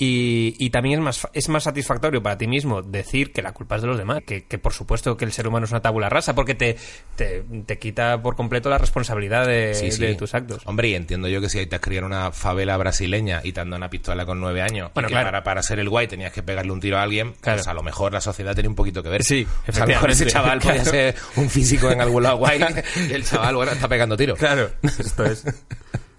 [0.00, 3.76] y, y también es más, es más satisfactorio para ti mismo decir que la culpa
[3.76, 4.22] es de los demás.
[4.24, 6.76] Que, que por supuesto que el ser humano es una tabula rasa, porque te,
[7.16, 10.00] te, te quita por completo la responsabilidad de, Sí, sí.
[10.00, 10.62] de tus actos.
[10.66, 13.52] Hombre, y entiendo yo que si ahí te has criado en una favela brasileña y
[13.52, 15.26] te una pistola con nueve años, Bueno, y que claro.
[15.26, 17.58] para, para ser el guay tenías que pegarle un tiro a alguien, Claro.
[17.58, 19.24] pues a lo mejor la sociedad tenía un poquito que ver.
[19.24, 20.90] Sí, O sea, a lo mejor ese chaval podía Claro.
[20.92, 22.60] ser un físico en algún lado guay
[23.10, 24.38] y el chaval, bueno, está pegando tiros.
[24.38, 25.44] Claro, esto es.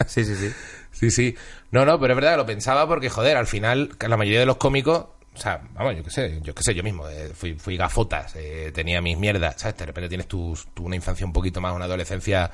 [0.05, 0.51] Sí, sí, sí.
[0.99, 1.35] Sí, sí.
[1.71, 4.45] No, no, pero es verdad que lo pensaba porque, joder, al final, la mayoría de
[4.45, 7.53] los cómicos, o sea, vamos, yo qué sé, yo qué sé, yo mismo, eh, fui,
[7.53, 9.77] fui gafotas, eh, tenía mis mierdas, ¿sabes?
[9.77, 12.51] De repente tienes tu, tu- una infancia un poquito más, una adolescencia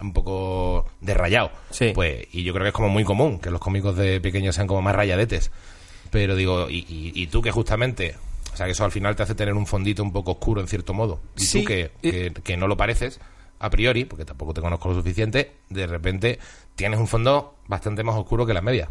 [0.00, 1.50] un poco de rayado.
[1.70, 1.90] Sí.
[1.94, 4.66] Pues, y yo creo que es como muy común que los cómicos de pequeños sean
[4.68, 5.50] como más rayadetes.
[6.10, 8.14] Pero digo, y, y- y tú que justamente,
[8.52, 10.68] o sea, que eso al final te hace tener un fondito un poco oscuro en
[10.68, 11.20] cierto modo.
[11.36, 13.18] Y Sí, tú que, que, que no lo pareces,
[13.58, 16.38] a priori, porque tampoco te conozco lo suficiente, de repente
[16.76, 18.88] tienes un fondo bastante más oscuro que la media.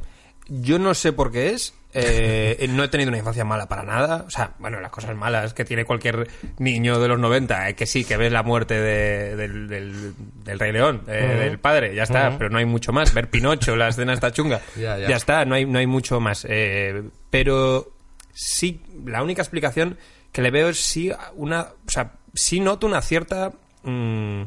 [0.47, 1.75] Yo no sé por qué es.
[1.93, 4.23] eh, no he tenido una infancia mala para nada.
[4.25, 7.85] O sea, bueno, las cosas malas que tiene cualquier niño de los 90, eh, que
[7.85, 10.13] sí, que ves la muerte de- del, del-
[10.43, 13.13] del Rey León, eh, del padre, ya está, pero no hay mucho más.
[13.13, 14.59] Ver Pinocho, la escena está chunga.
[14.75, 15.15] Ya, ya.
[15.15, 16.47] está, no hay, no hay mucho más.
[16.49, 17.91] Eh, pero
[18.33, 19.97] sí, la única explicación
[20.31, 21.61] que le veo es sí una.
[21.85, 23.51] O sea, sí noto una cierta.
[23.83, 24.43] mm,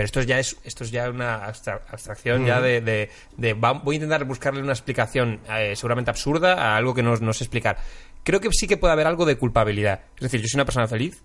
[0.00, 3.52] pero esto es ya es esto es ya una abstra- abstracción ya de, de- de-
[3.52, 7.44] voy a intentar buscarle una explicación eh, seguramente absurda a algo que no, no sé
[7.44, 7.76] explicar
[8.22, 10.86] creo que sí que puede haber algo de culpabilidad es decir yo soy una persona
[10.86, 11.22] feliz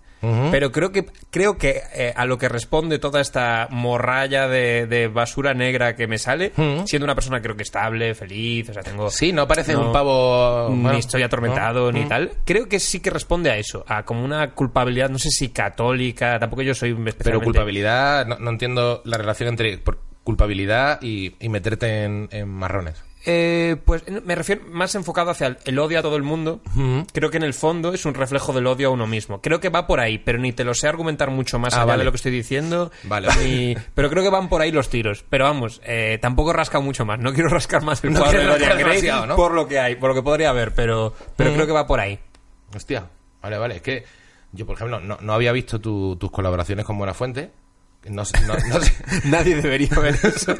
[0.50, 5.06] pero creo que creo que eh, a lo que responde toda esta morralla de, de
[5.06, 6.52] basura negra que me sale
[6.84, 10.68] siendo una persona creo que estable feliz o sea tengo Sí, no pareces un pavo...
[10.70, 11.98] ni estoy atormentado ¿no?
[11.98, 12.32] ni tal.
[12.44, 16.38] Creo que sí que responde a eso, a como una culpabilidad, no sé si católica,
[16.38, 17.44] tampoco yo soy Pero especialmente...
[17.44, 19.80] culpabilidad, no, no entiendo la relación entre
[20.24, 23.04] culpabilidad y, y meterte en, en marrones.
[23.28, 26.60] Eh, pues me refiero más enfocado hacia el, el odio a todo el mundo.
[27.12, 29.40] Creo que en el fondo es un reflejo del odio a uno mismo.
[29.42, 31.86] Creo que va por ahí, pero ni te lo sé argumentar mucho más Ah, allá
[31.86, 31.98] vale.
[31.98, 32.92] de lo que estoy diciendo.
[33.02, 33.28] Vale.
[33.42, 35.24] ni- pero creo que van por ahí los tiros.
[35.28, 37.18] Pero vamos, eh, tampoco he rascado mucho más.
[37.18, 39.36] No quiero rascar más el No cuadro de quieres Dorian rascar Gray demasiado, ¿no?
[39.36, 41.98] por lo que hay, por lo que podría haber, pero, pero creo que va por
[41.98, 42.18] ahí.
[42.76, 43.06] Hostia,
[43.42, 43.76] vale, vale.
[43.76, 44.04] Es que
[44.52, 47.50] yo, por ejemplo, no, no había visto tu- tus colaboraciones con Buena Fuente.
[48.10, 48.92] No, no- no sé.
[49.24, 50.54] Nadie debería ver eso.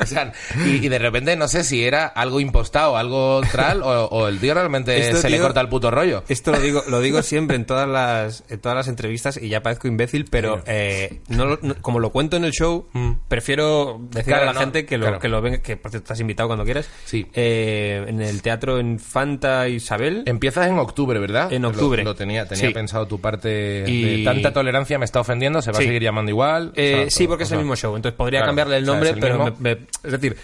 [0.00, 0.32] O sea,
[0.66, 4.38] y, y de repente no sé si era algo impostado, algo tral, o, o el
[4.38, 6.24] tío realmente Esto, se le corta el puto rollo.
[6.28, 9.62] Esto lo digo, lo digo siempre en todas las, en todas las entrevistas y ya
[9.62, 12.88] parezco imbécil, pero eh, no como lo cuento en el show,
[13.28, 15.18] prefiero decirle Claro, a la gente que lo, claro.
[15.20, 16.88] que lo venga, que por cierto estás invitado cuando quieras.
[17.04, 17.26] Sí.
[17.34, 20.22] Eh, en el teatro Infanta Isabel.
[20.26, 21.52] Empiezas en octubre, ¿verdad?
[21.52, 22.02] En Lo- octubre.
[22.04, 22.74] Lo, tenía, tenía Sí.
[22.74, 25.84] pensado tu parte Y- de tanta tolerancia me está ofendiendo, se va Sí.
[25.84, 26.69] a seguir llamando igual.
[26.76, 28.82] Eh, O sea, sí, porque o es el mismo show, entonces podría claro, cambiarle el
[28.82, 30.36] o sea, nombre, es el pero me- me- es decir,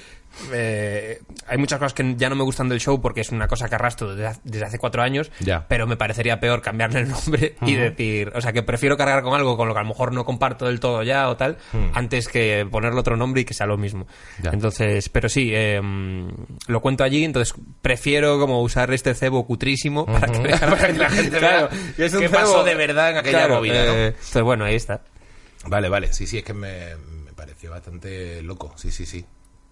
[0.52, 3.70] eh, hay muchas cosas que ya no me gustan del show porque es una cosa
[3.70, 5.64] que arrastro desde, hace- desde hace cuatro años, Ya.
[5.66, 9.32] pero me parecería peor cambiarle el nombre y decir, o sea, que prefiero cargar con
[9.34, 11.56] algo con lo que a lo mejor no comparto del todo ya o tal,
[11.94, 14.06] antes que ponerle otro nombre y que sea lo mismo.
[14.42, 14.50] Ya.
[14.50, 15.80] Entonces, pero sí, eh,
[16.66, 20.92] lo cuento allí, entonces prefiero como usar este cebo cutrísimo para que, vea Para que
[20.98, 23.54] la gente Claro, vea que es un qué cebo- pasó de verdad en aquella Claro,
[23.56, 23.92] movida, ¿no?
[23.94, 25.00] eh, entonces, bueno, ahí está.
[25.68, 29.24] Vale, vale, sí, sí, es que me, me pareció bastante loco, sí, sí, sí.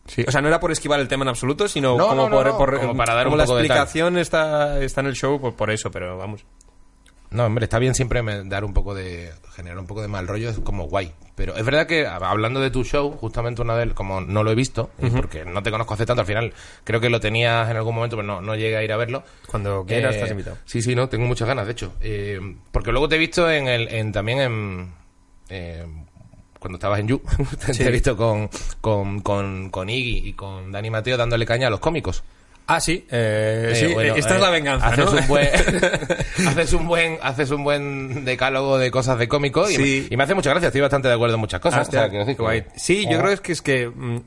[0.07, 2.31] Sí, o sea, no era por esquivar el tema en absoluto, sino No, como, no,
[2.31, 5.07] por, no, por- como para dar como un la poco de explicación está, está en
[5.07, 6.45] el show, por, por eso, pero vamos.
[7.31, 9.33] No, hombre, está bien siempre me- dar un poco de.
[9.57, 11.13] generar un poco de mal rollo, es como guay.
[11.35, 14.55] Pero es verdad que hablando de tu show, justamente una vez, como no lo he
[14.55, 16.53] visto, y porque no te conozco hace tanto, al final
[16.85, 19.25] creo que lo tenías en algún momento, pero no, no llegué a ir a verlo.
[19.49, 20.59] Cuando quieras, Eh, estás invitado.
[20.65, 21.93] Sí, sí, no, tengo muchas ganas, de hecho.
[22.01, 22.39] Eh,
[22.71, 25.04] porque luego te he visto en el, en, también en.
[25.49, 25.85] Eh,
[26.59, 27.21] cuando estabas en You,
[27.67, 27.83] te Sí.
[27.83, 28.49] he visto con,
[28.81, 32.23] con, con, con Iggy y con Dani Mateo dándole caña a los cómicos.
[32.67, 35.11] Ah, sí, eh, Eh, sí, bueno, eh, esta es eh, la venganza, haces ¿no?
[35.21, 35.49] Un buen,
[36.49, 40.07] haces un buen, haces un buen decálogo de cosas de cómico y, Sí.
[40.09, 40.69] me, y me hace mucha gracia.
[40.69, 41.81] Estoy bastante de acuerdo en muchas cosas.
[41.81, 42.67] Ah, o sea, que-.
[42.77, 43.21] Sí, yo Oh.
[43.21, 44.21] creo que es que es que, mm,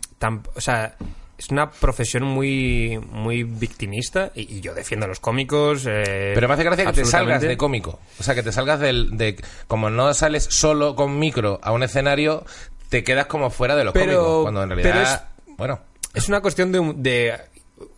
[0.56, 0.96] o sea,
[1.38, 5.86] es una profesión muy, muy victimista y, y yo defiendo a los cómicos.
[5.88, 8.00] eh, Pero me hace gracia que te salgas de cómico.
[8.20, 9.36] O sea, que te salgas del, de,
[9.68, 12.44] como no sales solo con micro a un escenario,
[12.90, 14.42] te quedas como fuera de los Pero- cómicos.
[14.44, 15.80] Cuando en realidad, pero bueno,
[16.14, 17.34] Es una cuestión de, de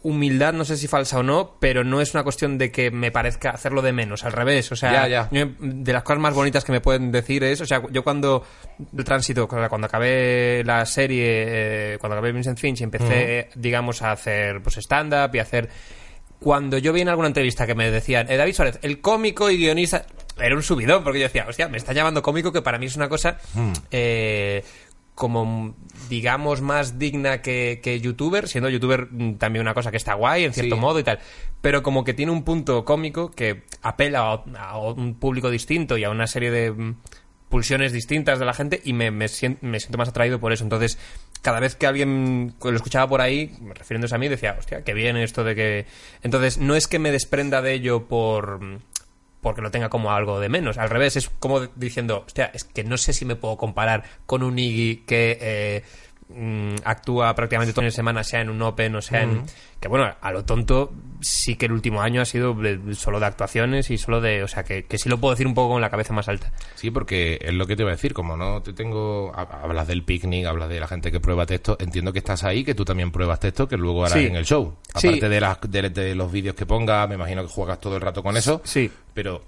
[0.01, 3.11] humildad, no sé si falsa o no, pero no es una cuestión de que me
[3.11, 4.71] parezca hacerlo de menos, al revés.
[4.71, 5.29] O sea, Ya, ya.
[5.31, 8.45] yo- de las cosas más bonitas que me pueden decir es, o sea, yo cuando
[8.97, 14.11] el tránsito, cuando acabé la serie, eh, cuando acabé Vincent Finch y empecé, digamos, a
[14.11, 15.69] hacer pues stand-up y a hacer...
[16.39, 19.57] Cuando yo vi en alguna entrevista que me decían, eh, David Suárez, el cómico y
[19.57, 20.05] guionista,
[20.39, 22.95] era un subidón, porque yo decía, hostia, me está llamando cómico, que para mí es
[22.95, 23.37] una cosa
[23.91, 24.63] eh,
[25.19, 25.75] como,
[26.07, 30.45] digamos, más digna que, que youtuber, siendo youtuber mm, también una cosa que está guay,
[30.45, 30.81] en cierto Sí.
[30.81, 31.19] modo y tal,
[31.59, 36.05] pero como que tiene un punto cómico que apela a, a un público distinto y
[36.05, 36.95] a una serie de mm,
[37.49, 40.63] pulsiones distintas de la gente y me, me, sien- me siento más atraído por eso.
[40.63, 40.97] Entonces,
[41.41, 45.17] cada vez que alguien lo escuchaba por ahí, refiriéndose a mí, decía, hostia, qué bien
[45.17, 45.85] esto de que...
[46.23, 48.61] Entonces, no es que me desprenda de ello por
[49.41, 50.77] porque lo tenga como algo de menos.
[50.77, 54.43] Al revés, es como diciendo, hostia, es que no sé si me puedo comparar con
[54.43, 55.83] un Iggy que eh,
[56.29, 59.43] mm, actúa prácticamente todas las semanas, sea en un Open o sea en...
[59.79, 63.25] Que bueno, a lo tonto sí que el último año ha sido de- solo de
[63.27, 64.43] actuaciones y solo de...
[64.43, 66.51] O sea, que, que sí lo puedo decir un poco con la cabeza más alta.
[66.75, 69.87] Sí, porque es lo que te iba a decir, como no te tengo, ha- hablas
[69.87, 72.83] del picnic, hablas de la gente que prueba texto, entiendo que estás ahí, que tú
[72.83, 74.25] también pruebas texto, que luego harás Sí.
[74.25, 74.75] en el show.
[74.97, 75.07] Sí.
[75.07, 78.01] Aparte de, las, de, de los vídeos que pongas, me imagino que juegas todo el
[78.01, 78.91] rato con eso, Sí.
[79.13, 79.41] pero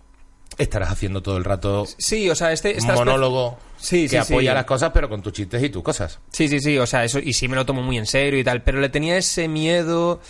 [0.57, 2.77] estarás haciendo todo el rato Sí, o sea, este...
[2.81, 4.33] monólogo Sí, que sí, sí.
[4.33, 6.19] apoya las cosas, pero con tus chistes y tus cosas.
[6.31, 8.43] Sí, sí, sí, o sea, eso, y sí me lo tomo muy en serio y
[8.43, 10.21] tal, pero le tenía ese miedo,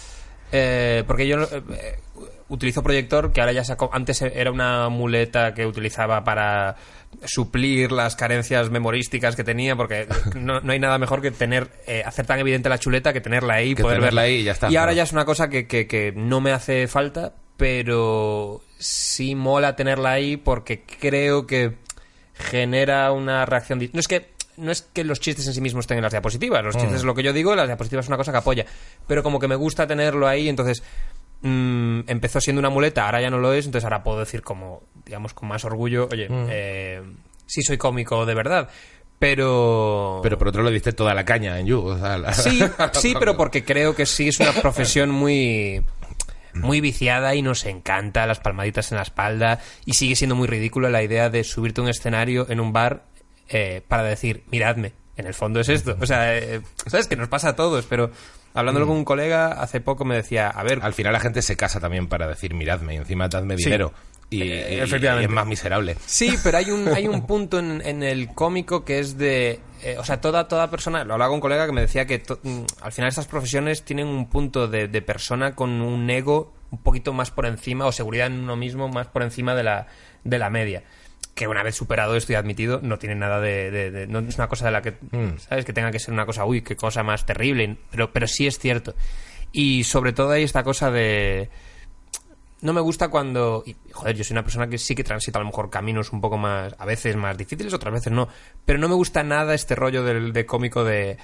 [0.52, 2.00] eh, porque yo eh,
[2.48, 6.76] utilizo proyector, que ahora ya sacó, antes era una muleta que utilizaba para
[7.26, 12.04] suplir las carencias memorísticas que tenía, porque no, no hay nada mejor que tener, eh,
[12.06, 14.34] hacer tan evidente la chuleta que tenerla ahí, Que poder tenerla verla.
[14.34, 16.52] ahí y ya está, Y ahora ya es una cosa que, que, que no me
[16.52, 21.78] hace falta, pero sí mola tenerla ahí porque creo que
[22.42, 23.80] genera una reacción.
[23.94, 26.64] No es que no es que los chistes en sí mismos estén en las diapositivas,
[26.64, 28.66] los chistes es lo que yo digo, las diapositivas es una cosa que apoya,
[29.08, 30.84] pero como que me gusta tenerlo ahí, entonces
[31.42, 34.84] mm, empezó siendo una muleta, ahora ya no lo es, entonces ahora puedo decir como,
[35.06, 37.02] digamos, con más orgullo, oye, eh,
[37.48, 38.70] sí soy cómico de verdad,
[39.18, 40.20] pero...
[40.22, 41.80] Pero por otro le diste toda la caña en You.
[41.86, 42.62] o sea, la- Sí,
[42.94, 45.82] sí, pero porque creo que sí es una profesión muy
[46.54, 50.90] muy viciada y nos encanta las palmaditas en la espalda y sigue siendo muy ridícula
[50.90, 53.04] la idea de subirte a un escenario en un bar
[53.50, 55.98] eh, para decir, miradme, en el fondo es esto.
[56.00, 58.12] O sea, eh, sabes que nos pasa a todos, pero
[58.54, 61.58] hablándolo con un colega hace poco me decía, a ver, Al final la gente se
[61.58, 63.70] casa también para decir, miradme, y encima dadme Sí.
[64.32, 65.24] Y, Eh, y- efectivamente.
[65.24, 65.96] y es más miserable.
[66.06, 69.60] Sí, pero hay un, hay un punto en, en el cómico que es de...
[69.84, 71.04] eh, o sea, toda, toda persona...
[71.04, 73.84] Lo hablaba con un colega que me decía que to- mm, al final estas profesiones
[73.84, 77.92] tienen un punto de, de persona con un ego un poquito más por encima o
[77.92, 79.88] seguridad en uno mismo más por encima de la,
[80.24, 80.84] de la media.
[81.36, 83.70] que una vez superado esto y admitido, no tiene nada de...
[83.72, 85.40] de- de- no es una cosa de la que, Mm.
[85.40, 85.66] ¿sabes?
[85.66, 88.60] Que tenga que ser una cosa, uy, qué cosa más terrible, pero, pero sí es
[88.60, 88.96] cierto.
[89.52, 91.50] Y sobre todo hay esta cosa de...
[92.62, 93.64] No me gusta cuando...
[93.66, 96.22] y, joder, yo soy una persona que sí que transita a lo mejor caminos un
[96.22, 96.76] poco más...
[96.78, 98.28] A veces más difíciles, otras veces no.
[98.66, 101.18] Pero no me gusta nada este rollo del de cómico de...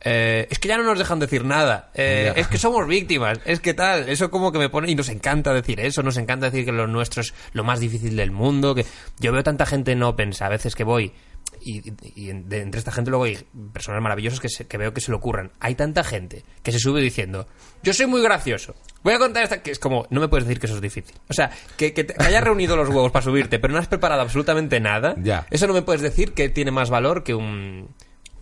[0.00, 1.90] eh, es que ya no nos dejan decir nada.
[1.94, 3.40] Eh, es que somos víctimas.
[3.44, 4.08] Es que tal.
[4.08, 4.90] Eso como que me pone...
[4.90, 6.02] Y nos encanta decir eso.
[6.02, 8.74] Nos encanta decir que lo nuestro es lo más difícil del mundo.
[8.74, 8.86] Que
[9.18, 11.12] yo veo tanta gente en Opens a veces que voy...
[11.60, 13.38] Y, de- entre esta gente luego hay
[13.72, 15.52] personas maravillosas que, se- que veo que se le ocurran.
[15.60, 17.46] Hay tanta gente que se sube diciendo,
[17.82, 18.74] yo soy muy gracioso.
[19.02, 19.62] Voy a contar esta...
[19.62, 21.14] Que es como, no me puedes decir que eso es difícil.
[21.28, 23.88] O sea, que, que te- que hayas reunido los huevos para subirte, pero no has
[23.88, 25.14] preparado absolutamente nada.
[25.22, 25.46] Ya.
[25.50, 27.88] Eso no me puedes decir que tiene más valor que un...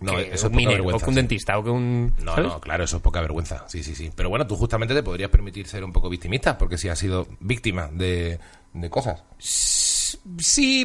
[0.01, 1.19] No, que eso es un poca minero, vergüenza, o que un sí.
[1.21, 2.13] dentista, o que un...
[2.23, 2.51] No, ¿sabes?
[2.51, 3.63] no, claro, eso es poca vergüenza.
[3.69, 4.11] Sí, sí, sí.
[4.13, 7.25] Pero bueno, tú justamente te podrías permitir ser un poco victimista, porque si has sido
[7.39, 8.37] víctima de,
[8.73, 9.23] de cosas.
[9.37, 9.92] Sí,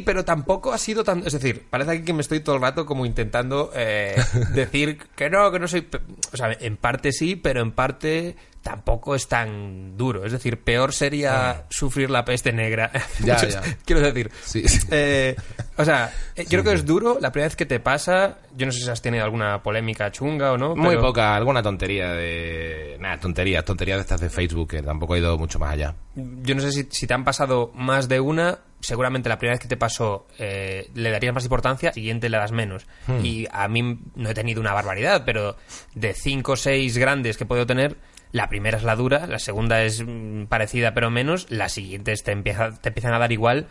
[0.05, 1.27] pero tampoco ha sido tan...
[1.27, 4.17] Es decir, parece aquí que me estoy todo el rato como intentando eh,
[4.55, 5.89] decir que no, que no soy...
[6.33, 8.37] O sea, en parte sí, pero en parte
[8.69, 10.27] tampoco es tan duro.
[10.27, 12.91] Es decir, peor sería sufrir la peste negra.
[12.95, 13.01] Ah.
[13.25, 13.63] Ya, ya.
[13.85, 14.31] Quiero decir...
[14.45, 14.87] Sí, sí.
[14.91, 15.35] eh,
[15.77, 18.39] o sea, eh, yo creo que es duro la primera vez que te pasa.
[18.57, 20.77] Yo no sé si has tenido alguna polémica chunga o no.
[20.77, 22.97] Muy pero- poca, alguna tontería de...
[23.01, 25.95] Nada, tonterías, tonterías de estas de Facebook, que tampoco ha ido mucho más allá.
[26.15, 29.61] Yo no sé si, si te han pasado más de una, seguramente la primera vez
[29.61, 32.87] que te pasó eh, le darías más importancia, siguiente le das menos.
[33.07, 33.25] Hmm.
[33.25, 35.57] Y a mí no he tenido una barbaridad, pero
[35.95, 37.97] de cinco o seis grandes que puedo tener,
[38.33, 42.33] la primera es la dura, la segunda es mm, parecida pero menos, las siguientes te,
[42.33, 43.69] empieza, te empiezan a dar igual.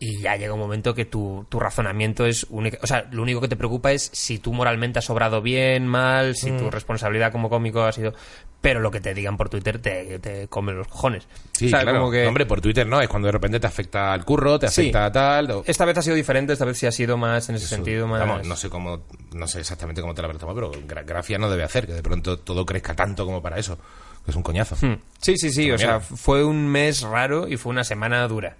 [0.00, 2.76] Y ya llega un momento que tu, tu razonamiento es único.
[2.82, 6.36] O sea, lo único que te preocupa es si tú moralmente has sobrado bien, mal,
[6.36, 8.14] si tu responsabilidad como cómico ha sido.
[8.60, 11.28] Pero lo que te digan por Twitter te, te come los cojones.
[11.52, 12.00] Sí, O sea, claro.
[12.00, 14.66] como que- Hombre, por Twitter no, es cuando de repente te afecta al curro, te
[14.68, 14.80] Sí.
[14.82, 15.50] afecta a tal...
[15.52, 17.76] o- Esta vez ha sido diferente, esta vez sí ha sido más en ese Eso,
[17.76, 18.18] sentido, más...
[18.18, 21.38] Vamos, no sé cómo, no sé exactamente cómo te la habrás tomado, pero gra- gracia
[21.38, 23.78] no debe hacer que de pronto todo crezca tanto como para eso,
[24.24, 24.74] que es un coñazo.
[24.84, 24.96] Hmm.
[25.20, 28.56] Sí, sí, sí, o sea, fue un mes raro y fue una semana dura.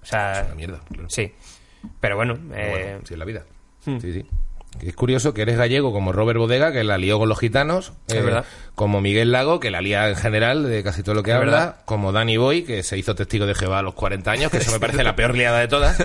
[0.00, 0.80] O sea, Es una mierda.
[0.92, 1.08] claro.
[1.10, 1.32] sí.
[2.00, 3.42] Pero bueno, eh, bueno, sí es la vida.
[3.84, 3.98] hmm.
[3.98, 4.24] Sí, sí.
[4.82, 8.16] Es curioso que eres gallego como Robert Bodega, que la lió con los gitanos, eh,
[8.18, 8.44] Es verdad.
[8.74, 11.76] Como Miguel Lago, que la lía en general de casi todo lo que habla, verdad.
[11.84, 14.72] como Danny Boy, que se hizo testigo de Jehová a los 40 años, que eso
[14.72, 15.96] me parece la peor liada de todas.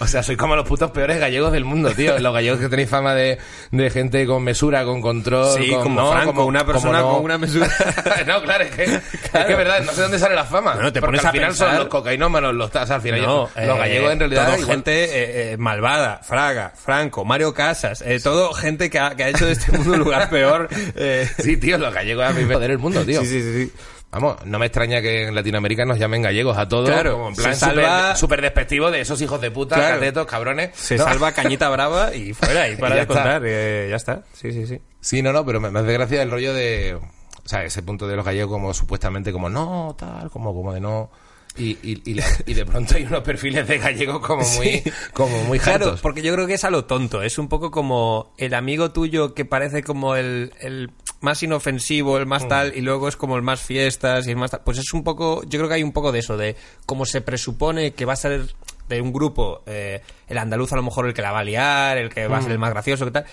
[0.00, 2.18] o sea, soy como los putos peores gallegos del mundo, tío.
[2.18, 3.38] Los gallegos que tenéis fama de,
[3.70, 5.54] de gente con mesura, con control.
[5.58, 7.16] Sí, con, como no, Franco, como- una persona como no.
[7.16, 7.68] con una mesura.
[8.26, 10.74] no, claro, es que es que es verdad, no sé dónde sale la fama.
[10.74, 13.42] Bueno, te porque pones al final pensar- son los cocainómanos, los tas, al final No,
[13.42, 18.02] los eh, gallegos en realidad todo igual- gente eh, eh, malvada, Fraga, Franco, Mario Casas,
[18.06, 20.68] eh, todo gente que ha, que ha hecho de este mundo un lugar peor.
[20.96, 21.28] Eh.
[21.38, 23.20] Sí, tío, los gallegos a mí me joder el mundo, tío.
[23.22, 23.72] Sí, sí, sí, sí.
[24.12, 26.88] Vamos, no me extraña que en Latinoamérica nos llamen gallegos a todos.
[26.90, 29.94] Claro, como en plan se salva- súper despectivo de esos hijos de puta, Claro.
[30.00, 30.70] catetos, cabrones.
[30.74, 31.04] Se No.
[31.04, 34.24] salva Cañita Brava y fuera, y para Y ya de contar, eh, ya está.
[34.32, 34.80] Sí, sí, sí.
[35.00, 36.94] Sí, no, no, pero me, me hace gracia el rollo de...
[36.96, 40.80] O sea, ese punto de los gallegos como supuestamente como no, tal, como, como de
[40.80, 41.10] no...
[41.58, 44.82] Y, y, y, la- y de pronto hay unos perfiles de gallegos como muy, Sí.
[45.12, 46.00] como muy Claro, hartos.
[46.00, 47.22] porque yo creo que es a lo tonto.
[47.22, 52.26] Es un poco como el amigo tuyo que parece como el, el más inofensivo, el
[52.26, 52.28] Mm.
[52.28, 54.60] más tal, y luego es como el más fiestas y el más tal.
[54.64, 57.20] Pues es un poco, yo creo que hay un poco de eso, de cómo se
[57.20, 58.46] presupone que va a ser
[58.88, 61.98] de un grupo, eh, el andaluz a lo mejor el que la va a liar,
[61.98, 62.60] el que va a ser el Mm.
[62.62, 63.24] más gracioso, que tal.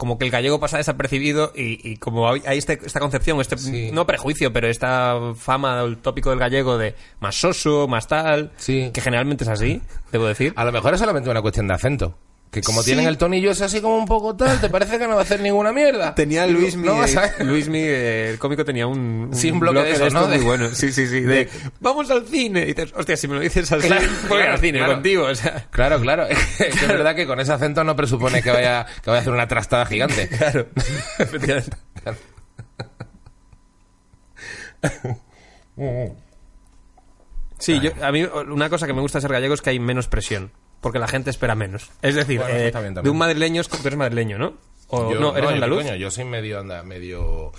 [0.00, 3.90] Como que el gallego pasa desapercibido y, y como hay, este- esta concepción, este Sí.
[3.92, 8.90] no prejuicio, pero esta fama, el tópico del gallego de más soso, más tal, Sí.
[8.94, 10.54] que generalmente es así, debo decir.
[10.56, 12.14] A lo mejor es solamente una cuestión de acento.
[12.50, 12.86] Que como Sí.
[12.86, 15.22] tienen el tonillo es así como un poco tal, te parece que no va a
[15.22, 16.14] hacer ninguna mierda.
[16.16, 18.98] Tenía Luis Mi, No a- Luis Mi, el cómico tenía un,
[19.30, 20.26] un Sí, un bloque de eso, esto ¿no?
[20.26, 20.74] muy De- bueno.
[20.74, 21.20] Sí, sí, sí.
[21.20, 22.62] De, vamos al cine.
[22.62, 24.92] Y dices, hostia, si me lo dices así, Claro, voy claro, al cine claro.
[24.94, 25.24] contigo.
[25.26, 26.26] O sea, Claro, claro.
[26.58, 29.46] Es verdad que con ese acento no presupone que vaya, que vaya a hacer una
[29.46, 30.26] trastada gigante.
[30.36, 30.66] claro.
[31.20, 31.76] Efectivamente.
[37.58, 40.08] Sí, yo, a mí una cosa que me gusta ser gallego es que hay menos
[40.08, 40.50] presión.
[40.80, 41.90] Porque la gente espera menos.
[42.02, 44.54] Es decir, Bueno, eh, de un madrileño, es como- tú eres madrileño, ¿no?
[44.88, 45.82] O, Yo- no, ¿eres yo, andaluz?
[45.84, 47.52] coño, yo soy medio, anda, medio,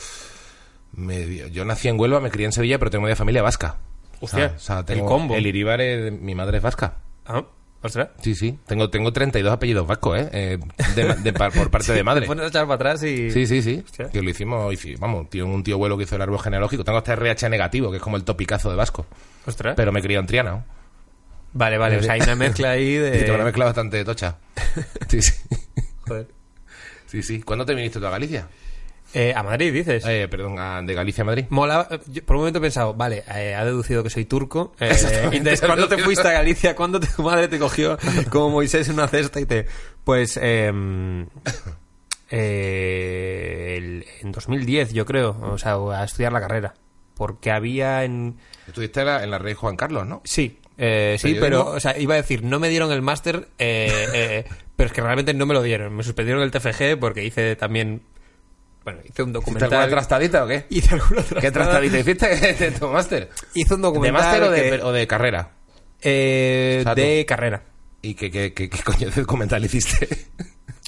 [0.93, 1.47] medio.
[1.47, 3.77] Yo nací en Huelva, me crié en Sevilla, pero tengo media familia vasca.
[4.19, 5.36] Hostia, o sea, el combo.
[5.36, 6.95] El Iribar, es- mi madre es vasca.
[7.25, 7.43] Ah,
[7.81, 8.10] ostras.
[8.21, 8.60] Sí, sí.
[8.67, 10.29] Tengo, tengo 32 apellidos vascos, ¿eh?
[10.31, 10.57] Eh,
[10.95, 12.27] de- de par- por parte de madre.
[12.27, 13.31] Pones a echar para atrás y...
[13.31, 13.81] Sí, sí, sí.
[13.84, 14.10] Hostia.
[14.10, 16.84] Que lo hicimos, hici- vamos, tío, un tío abuelo que hizo el árbol genealógico.
[16.84, 19.05] Tengo este RH negativo, que es como el topicazo de vasco.
[19.45, 19.73] Ostras.
[19.75, 20.51] Pero me crié en Triana.
[20.51, 20.80] ¿no?
[21.53, 21.97] Vale, vale.
[21.97, 23.31] O sea, hay una mezcla ahí de...
[23.31, 24.37] Una mezcla bastante tocha.
[25.09, 25.33] Sí, sí.
[26.07, 26.27] Joder.
[27.07, 27.41] Sí, sí.
[27.41, 28.47] ¿Cuándo te viniste tú a Galicia?
[29.13, 30.05] Eh, a Madrid, dices.
[30.07, 31.45] Eh, perdón, a- de Galicia a Madrid.
[31.49, 34.73] Mola, yo por un momento he pensado, vale, eh, ha deducido que soy turco.
[34.79, 34.89] Eh,
[35.33, 36.73] entonces, ¿cuándo te fuiste a Galicia?
[36.75, 37.97] ¿Cuándo tu madre te cogió
[38.29, 39.65] como Moisés en una cesta y te...
[40.05, 40.37] Pues...
[40.41, 41.27] em,
[42.29, 46.73] eh, el- en 2010, yo creo, o sea, a estudiar la carrera.
[47.15, 48.37] Porque había en...
[48.67, 50.21] Estuviste en la, en la Rey Juan Carlos, ¿no?
[50.23, 54.07] Sí, eh, sí, pero, o sea, iba a decir, no me dieron el máster, eh,
[54.13, 55.95] eh, pero es que realmente no me lo dieron.
[55.95, 58.01] Me suspendieron el TFG porque hice también,
[58.84, 59.73] bueno, hice un ¿Hiciste documental.
[59.73, 60.65] alguna trastadita o qué?
[60.69, 62.27] Hice alguna ¿Qué trastadita hiciste
[62.60, 63.29] de tu máster?
[63.53, 64.21] Hice un ¿De documental.
[64.23, 65.51] máster o de, que- o de carrera?
[66.01, 67.63] eh, O sea, de tú- carrera.
[68.01, 70.07] ¿Y qué, qué, qué, qué coño de documental hiciste?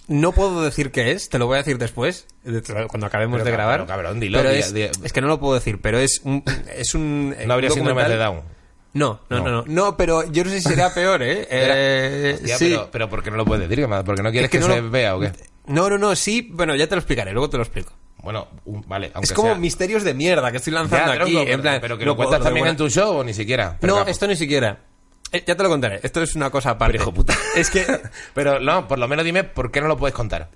[0.08, 3.46] No puedo decir qué es, te lo voy a decir después, de- cuando acabemos Pero
[3.46, 3.76] de grabar.
[3.82, 6.44] pero cabrón, dilo, Pero di- es, que no lo puedo decir, pero es un.
[6.76, 8.42] Es un No habría síndrome de Down.
[8.94, 9.44] No, no, No.
[9.44, 9.98] no, no, no.
[9.98, 11.48] pero yo no sé si sería peor, ¿eh?
[11.52, 12.66] Eh, Hostia, sí.
[12.70, 13.88] pero, pero ¿por qué no lo puedes decir?
[14.06, 15.32] ¿Porque no quieres Es que que, no se lo- vea o qué?
[15.68, 17.94] No, no, no, sí, bueno, ya te lo explicaré, luego te lo explico.
[18.22, 19.58] Bueno, un- vale, aunque es como sea...
[19.58, 21.82] misterios de mierda que estoy Ya, lanzando aquí, tronco, en pero, plan.
[21.82, 23.78] pero que no lo cuentas puedo, también en tu show o ni siquiera.
[23.82, 24.12] Pero No, capo.
[24.12, 24.78] esto ni siquiera.
[25.32, 26.00] Eh, ya te lo contaré.
[26.04, 26.94] Esto es una cosa aparte.
[26.94, 27.34] Pero hijo puta.
[27.56, 27.86] Es que
[28.36, 30.50] Pero no, por lo menos dime por qué no lo puedes contar.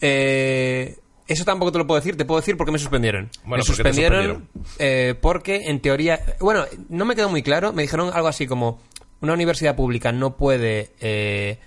[0.00, 2.16] eh, eso tampoco te lo puedo decir.
[2.16, 3.30] Te puedo decir por qué me suspendieron.
[3.44, 7.42] Bueno, me ¿por qué te suspendieron eh, porque, en teoría, bueno, no me quedó muy
[7.42, 7.72] claro.
[7.72, 8.80] Me dijeron algo así como
[9.20, 11.58] una universidad pública no puede eh,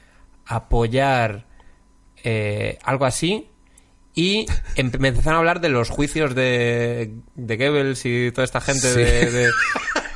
[0.46, 1.46] apoyar
[2.24, 3.50] eh, algo así.
[4.14, 8.62] Y em- me empezaron a hablar de los juicios de, de Goebbels y toda esta
[8.62, 9.00] gente Sí.
[9.00, 9.50] de- de,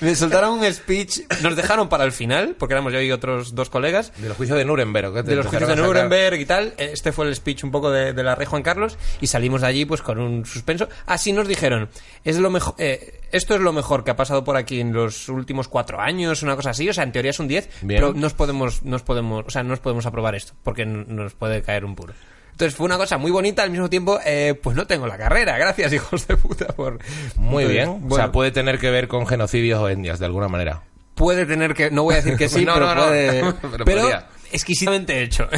[0.00, 3.70] me soltaron un speech, nos dejaron para el final, porque éramos yo y otros dos
[3.70, 5.24] colegas, De los juicios de Nuremberg.
[5.24, 6.74] de los juicios de Nuremberg y tal.
[6.78, 9.66] Este fue el speech un poco de, de la Rey Juan Carlos y salimos de
[9.66, 10.88] allí pues con un suspenso.
[11.06, 11.88] Así nos dijeron,
[12.24, 15.28] es lo mejor, eh, esto es lo mejor que ha pasado por aquí en los
[15.28, 16.88] últimos cuatro años, una cosa así.
[16.88, 18.00] O sea, en teoría es un 10, Bien.
[18.00, 21.62] pero nos podemos, nos podemos, o sea, no nos podemos aprobar esto porque nos puede
[21.62, 22.14] caer un puro.
[22.54, 25.58] Entonces fue una cosa muy bonita, al mismo tiempo, eh, pues no tengo la carrera.
[25.58, 27.00] Gracias, hijos de puta, por...
[27.36, 28.00] Muy bien.
[28.08, 30.82] o sea, puede tener que ver con genocidios o etnias, de alguna manera.
[31.16, 33.02] puede tener que no voy a decir que sí No, pero no, no.
[33.06, 34.26] puede Pero pero, podría.
[34.52, 35.48] exquisitamente hecho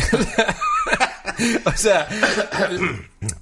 [1.64, 2.08] o sea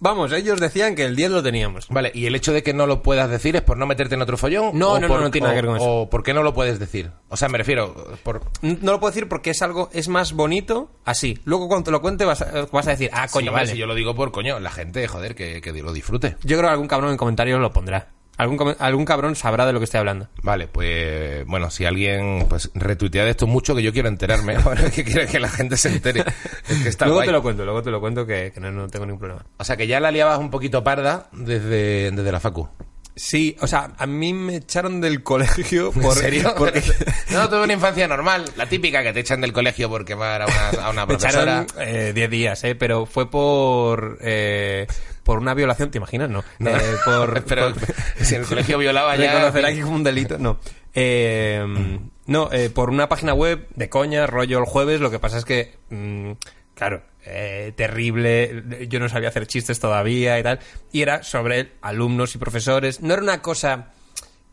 [0.01, 2.87] vamos ellos decían que el 10 lo teníamos Vale, y el hecho de que no
[2.87, 4.71] lo puedas decir es por no meterte en otro follón.
[4.79, 6.35] No, o no, por- no, no tiene nada que ver con o- O por qué
[6.35, 7.11] no lo puedes decir.
[7.29, 7.95] O sea, me refiero.
[8.23, 8.43] Por...
[8.63, 12.01] no lo puedo decir porque es algo es más bonito así luego cuando te lo
[12.01, 14.33] cuente vas a, vas a decir ah coño Sí, vale Si yo lo digo por
[14.33, 16.37] coño, la gente, joder, que, que lo disfrute.
[16.43, 19.79] yo creo que algún cabrón en comentarios lo pondrá algún algún cabrón sabrá de lo
[19.79, 23.93] que estoy hablando Vale, pues bueno, si alguien pues retuitea de esto mucho que yo
[23.93, 26.25] quiero enterarme, ahora que quiero que la gente se entere.
[26.69, 27.29] Es que está luego guay.
[27.29, 29.65] te lo cuento luego te lo cuento que, que no, no tengo ningún problema O
[29.65, 32.69] sea, que ya la liabas un poquito parda desde, desde la facu.
[33.15, 36.55] sí o sea a mí me echaron del colegio por ¿En serio?
[36.59, 36.83] porque
[37.31, 40.47] no, tuve una infancia normal, la típica que te echan del colegio por quemar a
[40.47, 41.63] una, a una Me profesora.
[41.63, 42.75] echaron eh, 10 días, ¿eh?
[42.75, 44.19] Pero fue por...
[44.21, 44.87] eh,
[45.25, 46.31] por una violación, ¿te imaginas?
[46.31, 46.45] No.
[46.61, 46.71] No.
[46.71, 47.83] Eh, por, Pero por-
[48.25, 49.33] si en el colegio violaba ya...
[49.33, 50.59] reconocer aquí como un delito, no.
[50.95, 55.39] Eh, no, eh, por una página web de coña, rollo el jueves, lo que pasa
[55.39, 56.33] es que, mm,
[56.75, 60.61] claro, eh, terrible, yo no sabía hacer chistes todavía y tal,
[60.93, 63.91] y era sobre alumnos y profesores, no era una cosa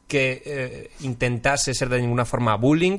[0.07, 2.97] que eh, intentase ser de ninguna forma bullying,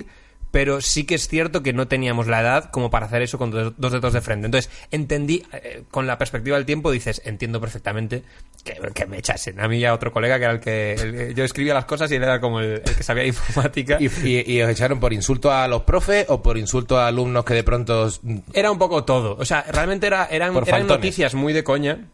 [0.52, 3.50] pero sí que es cierto que no teníamos la edad como para hacer eso con
[3.50, 4.46] dos, dos dedos de frente.
[4.46, 8.22] Entonces, entendí, eh, con la perspectiva del tiempo, dices, entiendo perfectamente
[8.62, 9.58] que, que me echasen.
[9.60, 10.92] A mí y a otro colega que era el que...
[10.92, 13.96] el- yo escribía las cosas y él era como el, el que sabía informática.
[13.98, 17.44] ¿Y, y- y os echaron por insulto a los profes o por insulto a alumnos
[17.44, 18.08] que de pronto...
[18.52, 19.36] Era un poco todo.
[19.38, 22.08] O sea, realmente era, eran, eran noticias muy de coña.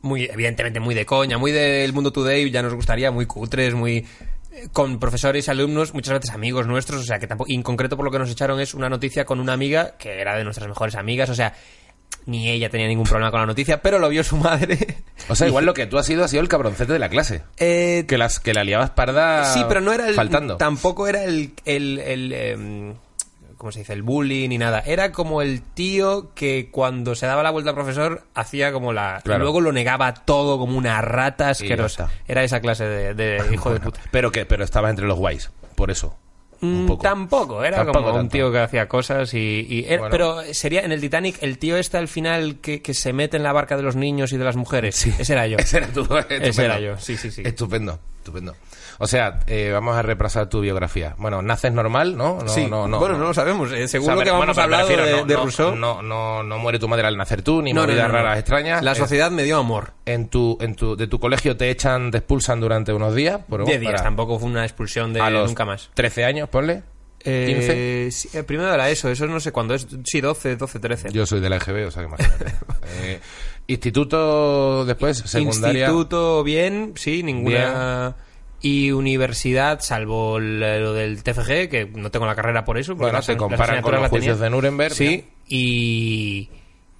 [0.00, 1.38] Muy, evidentemente, muy de coña.
[1.38, 3.10] Muy del mundo today, ya nos gustaría.
[3.10, 4.06] Muy cutres, muy...
[4.72, 7.50] Con profesores y alumnos, muchas veces amigos nuestros, o sea, que tampoco.
[7.50, 10.20] y en concreto, por lo que nos echaron, es una noticia con una amiga que
[10.20, 11.54] era de nuestras mejores amigas, o sea,
[12.26, 14.98] ni ella tenía ningún problema con la noticia, pero lo vio su madre.
[15.28, 17.42] O sea, igual lo que tú has sido ha sido el cabroncete de la clase.
[17.56, 20.14] Eh, Que, las, que la liabas parda Sí, pero no era el.
[20.14, 20.56] faltando.
[20.56, 21.52] Tampoco era el.
[21.64, 22.94] el, el, em,
[23.62, 23.92] ¿Cómo se dice?
[23.92, 24.80] El bullying ni nada.
[24.84, 29.18] Era como el tío que cuando se daba la vuelta al profesor hacía como la.
[29.20, 29.44] y Claro.
[29.44, 32.10] luego lo negaba todo como una rata asquerosa.
[32.26, 34.00] Era esa clase de, de hijo de puta.
[34.10, 36.18] Pero que pero estabas entre los guays, por eso.
[36.60, 37.02] Mm, poco.
[37.04, 39.64] Tampoco, era Tampoco como un tío que hacía cosas y...
[39.68, 40.10] y era- Bueno.
[40.10, 43.44] Pero sería en el Titanic el tío este al final que, que se mete en
[43.44, 45.06] la barca de los niños y de las mujeres.
[45.06, 45.56] Ese era yo.
[45.60, 46.00] Ese era tú.
[46.16, 46.62] estupendo.
[46.62, 47.42] era yo, sí, sí, sí.
[47.44, 48.56] Estupendo, estupendo.
[49.02, 51.16] O sea, eh, vamos a repasar tu biografía.
[51.18, 52.38] Bueno, naces normal, ¿no?
[52.40, 53.72] no sí, no, no, bueno, no lo sabemos.
[53.72, 55.74] eh, O según sea, lo que bueno, hablado refiero, de, no, de no, Rousseau...
[55.74, 58.80] No, no, no muere tu madre al nacer tú, ni movidas raras extrañas.
[58.84, 59.94] La sociedad me dio amor.
[60.06, 63.40] en tu, en tu, de tu colegio te echan, te expulsan durante unos días.
[63.48, 65.90] Por, 10 días, para- tampoco fue una expulsión de a los nunca más.
[65.94, 66.84] 13 años, ponle.
[67.24, 67.26] 15.
[68.06, 69.86] Eh, sí, primero era eso, eso no sé cuándo es.
[70.04, 71.08] Sí, 12, 12, 13.
[71.12, 72.44] Yo soy de la EGB, o sea que imagínate.
[73.02, 73.20] Eh,
[73.66, 75.86] Instituto después, secundaria.
[75.86, 78.14] Instituto bien, sí, ninguna...
[78.62, 82.94] Y universidad, salvo lo del TFG, que no tengo la carrera por eso.
[82.94, 84.44] Bueno, se comparan con los juicios tenía.
[84.44, 84.94] de Nuremberg.
[84.94, 86.48] Sí, y,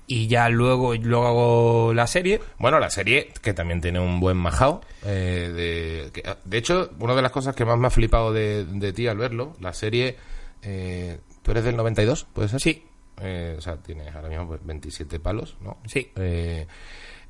[0.09, 2.41] y ya luego, luego hago la serie.
[2.59, 4.81] Bueno, la serie, que también tiene un buen majao.
[5.05, 8.65] eh, de, que- de hecho, una de las cosas que más me ha flipado de,
[8.65, 10.17] de ti al verlo, la serie.
[10.63, 12.27] eh, ¿Tú eres del 92?
[12.33, 12.61] ¿Puede ser?
[12.61, 12.85] Sí.
[13.21, 15.79] Eh, o sea, tienes ahora mismo pues, 27 palos, ¿no?
[15.87, 16.11] Sí.
[16.17, 16.67] Eh,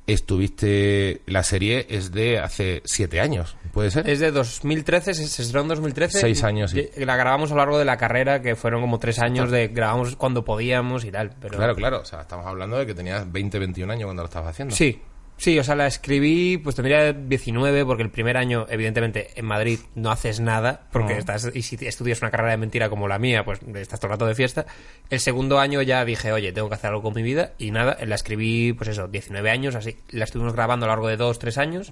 [0.07, 1.21] estuviste.
[1.25, 4.09] La serie es de hace 7 años, ¿puede ser?
[4.09, 6.19] Es de 2013, se, estrenó en 2013.
[6.19, 6.89] Seis años, sí.
[6.97, 10.15] La grabamos a lo largo de la carrera, que fueron como tres años de grabamos
[10.15, 11.31] cuando podíamos y tal.
[11.39, 11.57] Pero...
[11.57, 12.01] Claro, claro.
[12.01, 14.75] O sea, estamos hablando de que tenías 20, 21 años cuando lo estabas haciendo.
[14.75, 15.01] Sí,
[15.43, 19.79] sí, o sea, la escribí, pues tendría 19, porque el primer año, evidentemente, en Madrid
[19.93, 21.19] no haces nada, porque No.
[21.19, 24.11] estás, y si estudias una carrera de mentira como la mía, pues estás todo el
[24.13, 24.65] rato de fiesta.
[25.09, 27.97] El segundo año ya dije, oye, tengo que hacer algo con mi vida, y nada,
[28.05, 29.97] la escribí, pues eso, 19 años, así.
[30.11, 31.91] La estuvimos grabando a lo largo de 2, 3 años,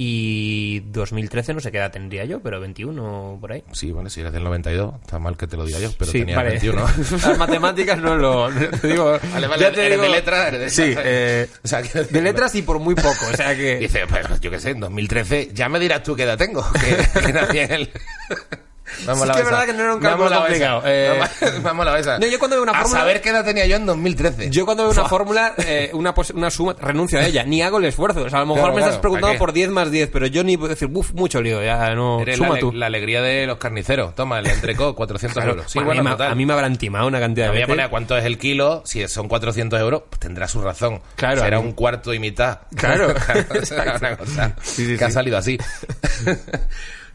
[0.00, 3.64] y 2013 no sé qué edad tendría yo, pero 21 por ahí.
[3.72, 6.20] Sí, bueno, si eres del 92, está mal que te lo diga yo, pero sí,
[6.20, 6.50] tenías vale.
[6.50, 6.82] 21.
[7.26, 8.48] Las matemáticas no lo...
[8.80, 11.04] te digo, Vale, vale, ya te eres digo- de letras, eres de Sí, letras.
[11.08, 13.76] eh, O sea, que- de letras y por muy poco, o sea que...
[13.78, 16.64] Dice, pues yo qué sé, en 2013, ya me dirás tú qué edad tengo.
[16.72, 17.90] Que, que nací en el...
[19.06, 20.82] Vamos Sí a la que es verdad que no era un cálculo a la complicado,
[20.86, 21.20] eh.
[21.62, 22.18] Vamos- a la besa.
[22.18, 24.50] No, yo cuando veo una A fórmula- saber qué edad tenía yo en 2013.
[24.50, 27.84] Yo cuando veo una fórmula, eh, una, una suma, renuncio a ella, ni hago el
[27.84, 28.22] esfuerzo.
[28.24, 29.38] O sea, a lo mejor Claro, me estás claro, preguntando ¿para qué?
[29.38, 32.38] por 10 más 10, pero yo ni puedo decir, uff, mucho lío, ya no, Eres
[32.38, 32.72] la, suma ale- tú.
[32.72, 34.14] la alegría de los carniceros.
[34.14, 35.70] Toma, el entrecó, 400 Claro, euros.
[35.72, 36.32] Sí, a, bueno, mí me, total.
[36.32, 38.24] a mí me habrán timado una cantidad Me de voy a poner a cuánto es
[38.24, 38.82] el kilo.
[38.84, 41.00] Si son 400 euros, pues tendrá su razón.
[41.16, 42.60] Claro, Será a mí- un cuarto y mitad.
[42.76, 43.08] Claro.
[43.70, 45.58] Una cosa Sí, sí, que ha salido así.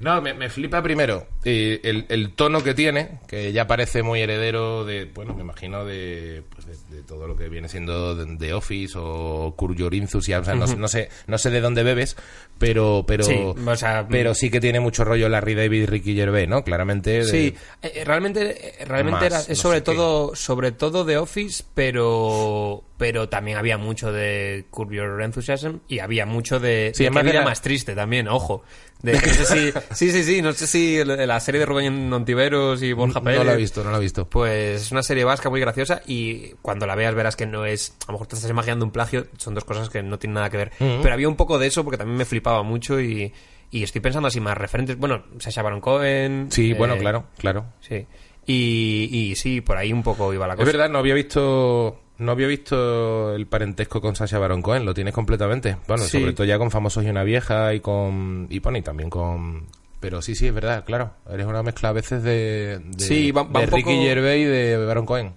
[0.03, 4.21] No, me, me flipa primero eh, el, el tono que tiene, que ya parece muy
[4.21, 8.53] heredero de, bueno, me imagino de, pues de, de todo lo que viene siendo de
[8.53, 10.41] Office o Curb Your Enthusiasm.
[10.41, 12.15] O sea, no, no sé, no sé de dónde bebes,
[12.57, 16.15] pero, pero, Sí, o sea, pero sí que tiene mucho rollo Larry David y Ricky
[16.15, 16.63] Gervais, ¿no?
[16.63, 17.11] Claramente.
[17.11, 19.85] de- Sí, eh, realmente, eh, realmente Más, era, no es sobre qué.
[19.85, 25.99] todo, sobre todo de Office, pero, pero también había mucho de Curb Your Enthusiasm y
[25.99, 28.63] había mucho de, Sí, de más vida la- más triste también, ojo.
[29.01, 32.81] De, no sé si, sí, sí, sí, no sé si la serie de Rubén Ontiveros
[32.81, 33.43] y Borja no Pérez.
[33.45, 34.29] lo he visto, no lo he visto.
[34.29, 37.95] Pues es una serie vasca muy graciosa y cuando la veas verás que no es...
[38.03, 40.49] A lo mejor te estás imaginando un plagio, son dos cosas que no tienen nada
[40.49, 40.71] que ver.
[40.77, 43.33] Pero había un poco de eso porque también me flipaba mucho y,
[43.71, 44.97] y estoy pensando así más referentes.
[44.97, 46.47] Bueno, Sasha Baron Cohen...
[46.51, 47.65] Sí, eh, bueno, claro, claro.
[47.81, 48.05] Sí.
[48.45, 50.71] Y, y sí, por ahí un poco iba la Es cosa.
[50.71, 55.13] verdad, no había visto no había visto el parentesco con Sasha Baron Cohen, lo tienes
[55.13, 55.77] completamente.
[55.87, 56.19] Bueno, Sí.
[56.19, 59.65] sobre todo ya con Famosos y una vieja y con y bueno, y también con
[59.99, 61.13] pero sí, sí, es verdad, claro.
[61.31, 64.41] Eres una mezcla a veces de, de, Sí, va- va de un Ricky poco- Gervais
[64.41, 65.33] y de Baron Cohen.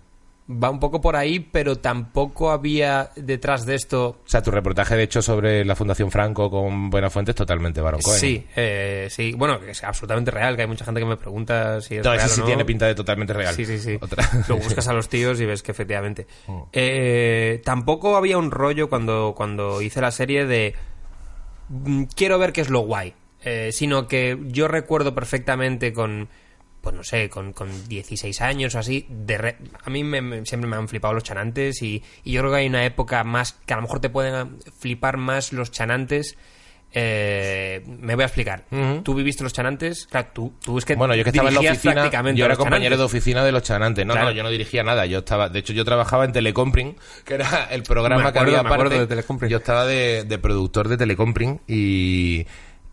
[0.48, 4.20] Va un poco por ahí, pero tampoco había detrás de esto...
[4.24, 8.00] O sea, tu reportaje de hecho sobre la Fundación Franco con Buenafuente es totalmente Baron
[8.00, 8.20] Cohen.
[8.20, 9.32] Sí, eh, sí.
[9.36, 12.12] Bueno, que es absolutamente real, que hay mucha gente que me pregunta si es No,
[12.12, 12.46] real ese o sí no.
[12.46, 13.56] tiene pinta de totalmente real.
[13.56, 13.98] Sí, sí, sí.
[14.00, 16.28] Otra- Lo buscas a los tíos y ves que efectivamente.
[16.46, 16.58] Mm.
[16.72, 20.74] Eh, tampoco había un rollo cuando, cuando hice la serie de
[21.70, 23.14] mm, quiero ver qué es lo guay.
[23.42, 26.28] Eh, sino que yo recuerdo perfectamente con,
[26.86, 30.46] pues no sé, con, con 16 años o así, de re- a mí me- me-
[30.46, 33.54] siempre me han flipado los chanantes y, y yo creo que hay una época más
[33.66, 36.36] que a lo mejor te pueden flipar más los chanantes.
[36.98, 38.64] Eh, me voy a explicar.
[39.02, 41.60] Tú viviste los chanantes, claro, tú, tú es que Bueno, yo que estaba en la
[41.60, 42.98] oficina, yo era compañero chanantes.
[42.98, 44.06] de oficina de los chanantes.
[44.06, 44.28] No, Claro.
[44.28, 45.04] no, yo no dirigía nada.
[45.06, 49.06] Yo estaba, de hecho, yo trabajaba en Telecompring, que era el programa que había aparte.
[49.06, 49.48] de.
[49.48, 52.46] Yo estaba de, de productor de Telecompring y,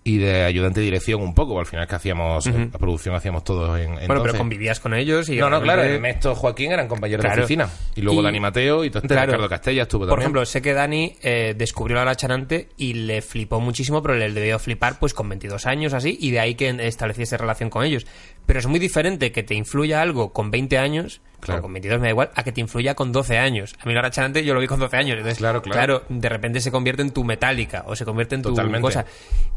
[0.06, 1.60] y de ayudante de dirección un poco.
[1.60, 4.24] Al final que hacíamos, la producción hacíamos todos en, Bueno, entonces.
[4.24, 5.38] pero convivías con ellos y...
[5.38, 7.38] No, no, claro, Ernesto Joaquín eran compañeros Claro.
[7.38, 7.70] de oficina.
[7.96, 9.28] Y luego Y- Dani Mateo y entonces Claro.
[9.32, 10.24] Ricardo Castella estuvo Por también.
[10.26, 14.30] ejemplo, sé que Dani eh, descubrió a la chanante y le flipó muchísimo, pero le
[14.32, 18.06] debió flipar pues con 22 años así, y de ahí que estableciese relación con ellos.
[18.46, 21.60] Pero es muy diferente que te influya algo con 20 años, Claro.
[21.60, 23.76] o con 22 me da igual, a que te influya con 12 años.
[23.82, 26.04] A mí la chanante yo lo vi con 12 años, entonces, Claro, claro.
[26.08, 28.80] de repente se convierte en tu metálica, o se convierte en tu Totalmente.
[28.82, 29.06] cosa.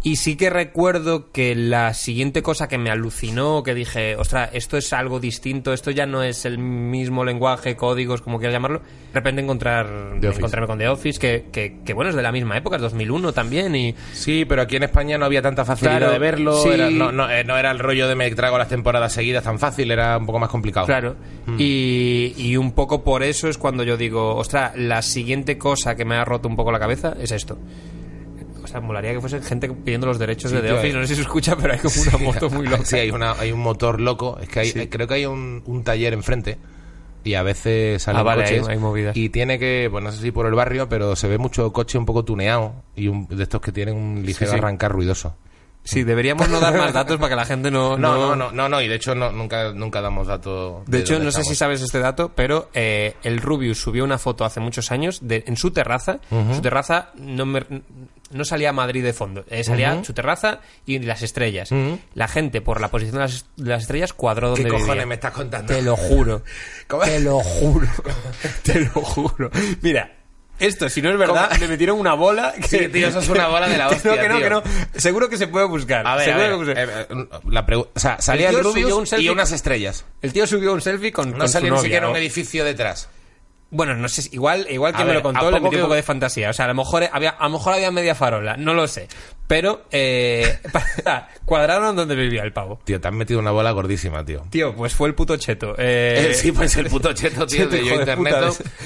[0.02, 4.76] Y sí que recuerdo que la siguiente cosa que me alucinó, que dije, ostras, esto
[4.76, 9.14] es algo distinto, esto ya no es el mismo lenguaje, códigos, como quieras llamarlo, de
[9.14, 9.86] repente encontrar,
[10.20, 13.32] encontrarme con The Office, que, que, que, bueno, es de la misma época, es 2001
[13.32, 16.56] también, y Sí, pero aquí en España no había tanta facilidad Claro, de verlo.
[16.62, 16.68] sí.
[16.70, 19.58] era- no, no, eh, no era el rollo de me trago las temporadas seguidas tan
[19.58, 20.86] fácil, era un poco más complicado.
[20.86, 21.16] Claro.
[21.46, 21.56] Mm.
[21.58, 26.04] Y, y un poco por eso es cuando yo digo, ostras, la siguiente cosa que
[26.04, 27.58] me ha roto un poco la cabeza es esto.
[28.62, 30.88] O sea, molaría que fuese gente pidiendo los derechos Sí, de The Office.
[30.88, 30.92] eh.
[30.94, 32.84] No sé si se escucha, pero hay como una moto muy loca.
[32.84, 34.38] Sí, hay, una, hay un motor loco.
[34.40, 34.86] Es que hay, Sí.
[34.88, 36.58] creo que hay un, un taller enfrente.
[37.24, 39.16] y a veces salen Ah, vale, coches hay- hay movidas.
[39.16, 41.98] y tiene que, pues no sé si por el barrio, pero se ve mucho coche
[41.98, 44.56] un poco tuneado y un- de estos que tienen un ligero sí.
[44.58, 45.34] arrancar ruidoso.
[45.86, 47.96] Sí, deberíamos no dar más datos para que la gente no...
[47.98, 50.84] No, no, no, no, no, y de hecho no, nunca, nunca damos datos.
[50.86, 54.44] De hecho, no sé si sabes este dato, pero eh, el Rubius subió una foto
[54.44, 56.18] hace muchos años de, en su terraza.
[56.54, 57.64] Su terraza no, me-
[58.32, 61.70] no salía Madrid de fondo, eh, salía su terraza y las estrellas.
[62.14, 65.06] La gente, por la posición de las, de las estrellas, cuadró donde ¿Qué cojones vivía.
[65.06, 65.72] me estás contando?
[65.72, 66.42] Te lo juro.
[66.88, 67.04] ¿Cómo?
[67.04, 67.88] Te lo juro.
[68.64, 69.50] Te lo juro.
[69.82, 70.12] Mira.
[70.58, 71.60] Esto, si no es verdad, ¿Cómo?
[71.60, 72.52] me metieron una bola.
[72.60, 74.44] Que, Sí, tío, eso es una bola de la hostia, no, que no, tío.
[74.44, 74.62] que no.
[74.96, 76.06] Seguro que se puede buscar.
[76.06, 79.28] A ver, a ver, eh, eh, la pregu- o sea, salía El Rubius un y
[79.28, 80.04] unas estrellas.
[80.22, 82.12] El tío subió un selfie con, No con su ni novia, siquiera ¿no?
[82.12, 83.08] un edificio detrás.
[83.68, 85.74] Bueno, no sé, si- igual, igual que A me ver, lo contó, ¿a le metí
[85.76, 86.50] un poco de fantasía.
[86.50, 89.08] O sea, a lo mejor había, a lo mejor había media farola, no lo sé.
[89.48, 90.58] Pero, eh,
[91.44, 92.80] cuadraron donde vivía el pavo.
[92.84, 94.44] Tío, te has metido una bola gordísima, tío.
[94.50, 95.74] Tío, pues fue el puto cheto.
[95.78, 98.34] Eh, Eh, sí, pues el puto cheto, tío, Cheto, de yo de internet.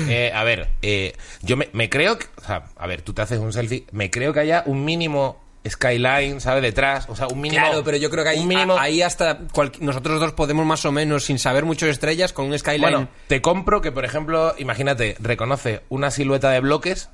[0.08, 2.26] Eh, a ver, eh, yo me, me creo que...
[2.36, 5.40] O sea, a ver, tú te haces un selfie, me creo que haya un mínimo
[5.68, 6.62] skyline, ¿sabes?
[6.62, 7.64] Detrás, o sea, un mínimo...
[7.64, 10.84] Claro, pero yo creo que ahí, mínimo, a- ahí hasta cual- nosotros dos podemos más
[10.84, 12.80] o menos, sin saber mucho de estrellas, con un skyline.
[12.80, 17.10] Bueno, te compro que, por ejemplo, imagínate, reconoce una silueta de bloques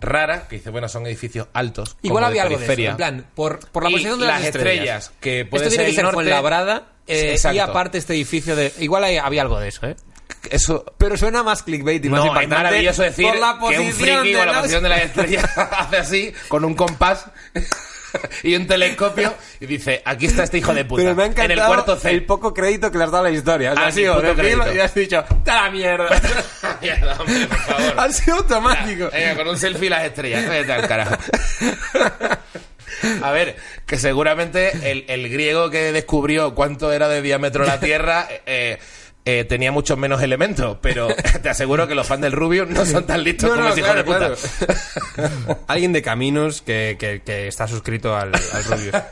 [0.00, 1.96] rara, que dice, bueno, son edificios altos.
[2.02, 2.82] igual había algo de eso.
[2.90, 5.84] En plan, por, por la posición de las las estrellas, que puede Esto tiene ser
[5.84, 6.14] que el ser norte.
[6.16, 8.72] Fuenlabrada, eh, y aparte este edificio de.
[8.80, 9.96] Igual hay- había algo de eso, ¿eh?
[10.50, 10.84] Eso...
[10.98, 13.86] Pero suena más clickbait y más No, es impactante maravilloso decir por la que un
[13.90, 17.26] posición friki de con la las- posición de las estrellas hace así, con un compás
[18.44, 21.02] y un telescopio, y dice, aquí está este hijo de puta.
[21.02, 22.10] Pero me ha en encantado el cuarto C.
[22.10, 23.72] el poco crédito que le has dado a la historia.
[23.72, 24.72] O sea, Ah, ha sí, sido decirlo crédito.
[24.76, 26.20] y has dicho, ¡ta la mierda!
[26.80, 27.94] Mierda, hombre, por favor.
[27.98, 29.10] ha sido automático.
[29.12, 30.48] Venga, con un selfie y las estrellas.
[30.48, 31.16] Vete al carajo.
[33.22, 38.28] A ver, que seguramente el, el griego que descubrió cuánto era de diámetro la Tierra
[38.46, 38.78] eh,
[39.24, 41.08] eh, tenía muchos menos elementos, pero
[41.42, 43.80] te aseguro que los fans del Rubio no son tan listos No, como no, ese
[43.80, 45.58] hijo de claro, puta.
[45.66, 48.94] Alguien de Caminos que, que- que está suscrito al, al Rubius.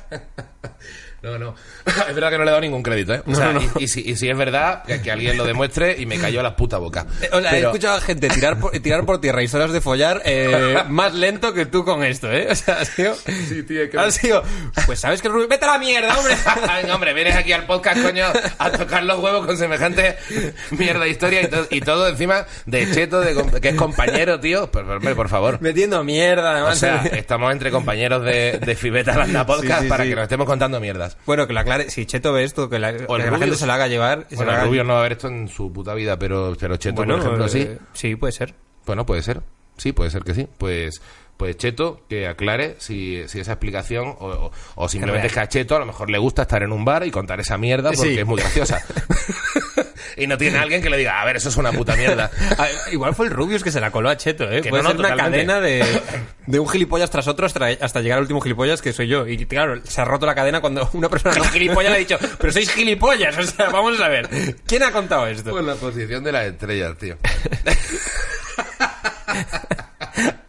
[1.23, 1.55] No, no.
[2.09, 3.23] Es verdad que no le he dado ningún crédito, ¿eh?
[3.27, 3.61] O No, sea, no.
[3.79, 6.41] Y, y si, y si es verdad, que, que alguien lo demuestre y me cayó
[6.41, 7.07] a la puta boca.
[7.20, 9.81] Eh, O sea, he Pero- escuchado a gente tirar por, tirar por tierra historias de
[9.81, 12.49] follar eh, más lento que tú con esto, ¿eh?
[12.51, 13.14] O sea, ha sido...
[13.14, 14.43] Sí, tío, que- Ha sido...
[14.87, 15.47] Pues sabes que el.
[15.47, 16.35] ¡Vete a la mierda, hombre!
[16.83, 18.27] Venga, hombre, vienes aquí al podcast, coño,
[18.59, 20.16] a tocar los huevos con semejante
[20.70, 24.70] mierda de historia y, to- y todo encima de Cheto, de que es compañero, tío.
[24.70, 25.59] Por, por- hombre, por favor.
[25.61, 26.79] Metiendo mierda, O además.
[26.79, 30.11] sea, estamos entre compañeros de, de Fibeta Landa Podcast Sí, sí, para sí.
[30.11, 31.12] que nos estemos contando mierdas.
[31.27, 31.91] Bueno, que lo aclare.
[31.91, 34.27] Si Cheto ve esto, que la, que la gente se lo haga llevar.
[34.29, 36.19] y se Bueno, lo haga- Rubio no va a ver esto en su puta vida,
[36.19, 37.61] pero, pero Cheto, Bueno, por ejemplo, sí.
[37.61, 38.55] eh, Sí, puede ser.
[38.87, 39.43] Bueno, puede ser.
[39.77, 40.47] Sí, puede ser que sí.
[40.59, 41.01] Pues,
[41.43, 45.49] pues Cheto, que aclare si, si esa explicación o, o- o simplemente es que a
[45.49, 48.14] Cheto a lo mejor le gusta estar en un bar y contar esa mierda porque
[48.14, 48.18] Sí.
[48.20, 48.80] es muy graciosa.
[50.16, 52.30] y no tiene alguien que le diga, a ver, eso es una puta mierda.
[52.59, 54.61] Ah, Igual fue el Rubius que se la coló a Cheto, ¿eh?
[54.61, 55.47] Que Puede no, no, ser una totalmente.
[55.47, 56.01] cadena de,
[56.47, 59.26] de un gilipollas tras otro hasta, hasta llegar al último gilipollas que soy yo.
[59.26, 62.18] Y claro, se ha roto la cadena cuando una persona no gilipollas le ha dicho,
[62.38, 64.28] pero sois gilipollas, o sea, vamos a ver.
[64.64, 65.51] ¿Quién ha contado esto?
[65.51, 67.16] Pues la posición de las estrellas, tío.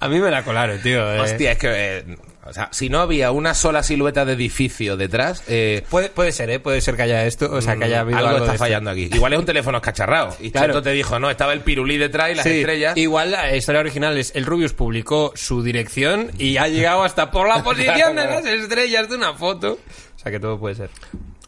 [0.03, 1.13] A mí me la colaron, tío.
[1.13, 1.19] eh.
[1.19, 1.69] Hostia, es que...
[1.71, 5.43] eh, o sea, si no había una sola silueta de edificio detrás...
[5.47, 6.59] Eh, Puede, puede ser, ¿eh?
[6.59, 8.65] Puede ser que haya esto, o sea, que haya habido algo, algo, está esto.
[8.65, 9.09] fallando aquí.
[9.13, 10.35] Igual es un teléfono escacharrado.
[10.41, 10.81] Y Claro.
[10.81, 12.97] Te dijo, no, estaba el pirulí detrás y las Sí, estrellas...
[12.97, 17.47] Igual la historia original es el Rubius publicó su dirección y ha llegado hasta por
[17.47, 19.79] la posición de las estrellas de una foto.
[20.15, 20.89] O sea que todo puede ser.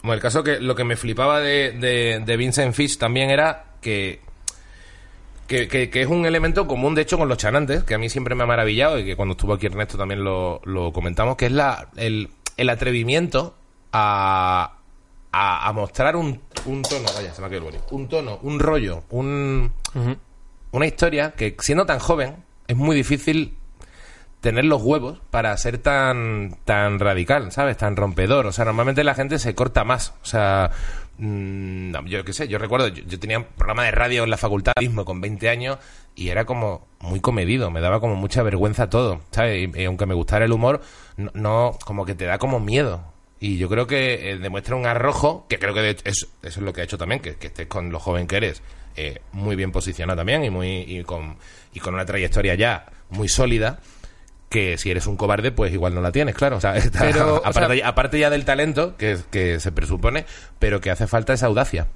[0.01, 3.65] Bueno, el caso que lo que me flipaba de, de, de Vincent Fish también era
[3.81, 4.21] que,
[5.47, 8.09] que, que- que es un elemento común, de hecho, con los chanantes, que a mí
[8.09, 11.45] siempre me ha maravillado y que cuando estuvo aquí Ernesto también lo, lo comentamos, que
[11.47, 13.55] es la, el, el atrevimiento
[13.93, 14.77] a,
[15.31, 18.39] a, a mostrar un, un tono, vaya, se me ha quedado el boli, un tono,
[18.41, 19.71] un rollo, un,
[20.71, 22.37] una historia que siendo tan joven
[22.67, 23.55] es muy difícil
[24.41, 27.77] tener los huevos para ser tan tan radical, ¿sabes?
[27.77, 28.45] Tan rompedor.
[28.45, 30.13] O sea, normalmente la gente se corta más.
[30.21, 30.69] O sea,
[31.18, 34.38] mm, no, yo qué sé, yo recuerdo, yo, tenía un programa de radio en la
[34.38, 35.78] facultad mismo con 20 años
[36.16, 39.70] y era como muy comedido, me daba como mucha vergüenza todo, ¿sabes?
[39.76, 40.82] Y, aunque me gustara el humor,
[41.18, 43.03] no, como que te da como miedo.
[43.39, 46.59] Y yo creo que eh, demuestra un arrojo, que creo que de hecho es- eso
[46.59, 48.61] es lo que ha hecho también, que, que estés con lo joven que eres,
[48.95, 51.36] eh, muy bien posicionado también y, muy, y, con,
[51.74, 53.80] y con una trayectoria ya muy sólida
[54.49, 56.57] que si eres un cobarde, pues igual no la tienes, claro.
[56.57, 59.71] O sea, está- Pero, o aparte, sea- ya- aparte ya del talento que, que se
[59.71, 60.25] presupone,
[60.59, 61.87] pero que hace falta esa audacia.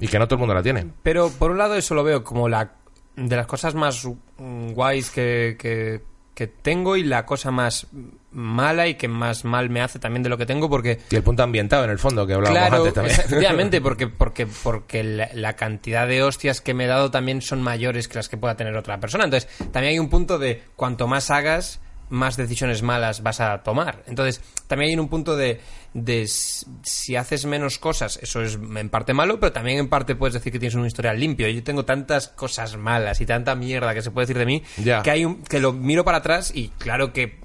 [0.00, 0.86] Y que no todo el mundo la tiene.
[1.02, 2.72] Pero por un lado eso lo veo como la
[3.16, 4.06] de las cosas más
[4.38, 6.02] guays que, que,
[6.38, 7.88] que tengo y la cosa más
[8.30, 11.24] mala y que más mal me hace también de lo que tengo porque Y el
[11.24, 13.18] punto ambientado, en el fondo, que hablábamos claro, antes también.
[13.18, 17.60] efectivamente, porque, porque, porque la, la cantidad de hostias que me he dado también son
[17.60, 19.24] mayores que las que pueda tener otra persona.
[19.24, 21.80] Entonces, también hay un punto de cuanto más hagas,
[22.10, 24.02] más decisiones malas vas a tomar.
[24.06, 25.60] Entonces, también hay un punto de,
[25.94, 30.34] de si haces menos cosas, eso es en parte malo, pero también en parte puedes
[30.34, 31.48] decir que tienes un historial limpio.
[31.48, 34.62] Yo tengo tantas cosas malas y tanta mierda que se puede decir de mí
[35.02, 37.40] que hay un, que lo miro para atrás y claro que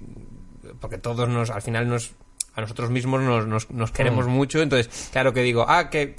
[0.79, 2.13] porque todos nos al final nos
[2.55, 6.15] a nosotros mismos nos, nos, nos queremos mucho entonces claro que digo ah que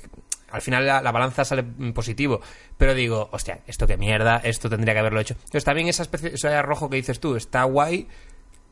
[0.51, 1.63] al final la, la balanza sale
[1.95, 2.41] positivo
[2.77, 6.35] pero digo hostia esto qué mierda esto tendría que haberlo hecho entonces también esa especie
[6.35, 8.09] ese rojo que dices tú está guay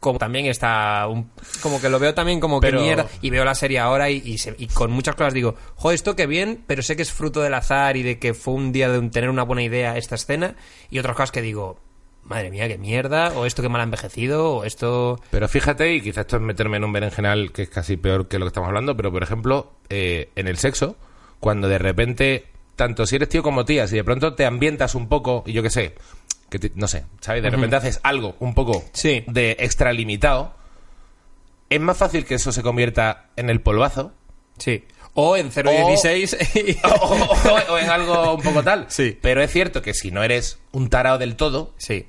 [0.03, 1.31] como también está un-
[1.63, 4.17] como que lo veo también como Pero- que mierda y veo la serie ahora y,
[4.25, 7.13] y se- y con muchas cosas digo joder esto qué bien pero sé que es
[7.13, 9.97] fruto del azar y de que fue un día de un- tener una buena idea
[9.97, 10.57] esta escena
[10.91, 11.79] y otras cosas que digo
[12.25, 16.01] madre mía qué mierda o esto que mal ha envejecido o esto Pero fíjate, y
[16.01, 18.67] quizás esto es meterme en un berenjenal que es casi peor que lo que estamos
[18.69, 20.97] hablando, pero por ejemplo, eh, en el sexo,
[21.41, 22.47] cuando de repente,
[22.77, 25.63] tanto si eres tío como tía, si de pronto te ambientas un poco, y yo
[25.63, 25.95] qué sé,
[26.51, 27.43] que te- no sé, ¿sabes?
[27.43, 29.25] De repente haces algo un poco Sí.
[29.27, 30.55] de extralimitado,
[31.71, 34.13] es más fácil que eso se convierta en el polvazo.
[34.59, 34.85] Sí.
[35.15, 36.37] O en 0.16.
[36.55, 38.87] y- o, o- o en algo un poco tal.
[38.91, 39.19] Sí.
[39.21, 42.07] Pero es cierto que si no eres un tarao del todo, sí.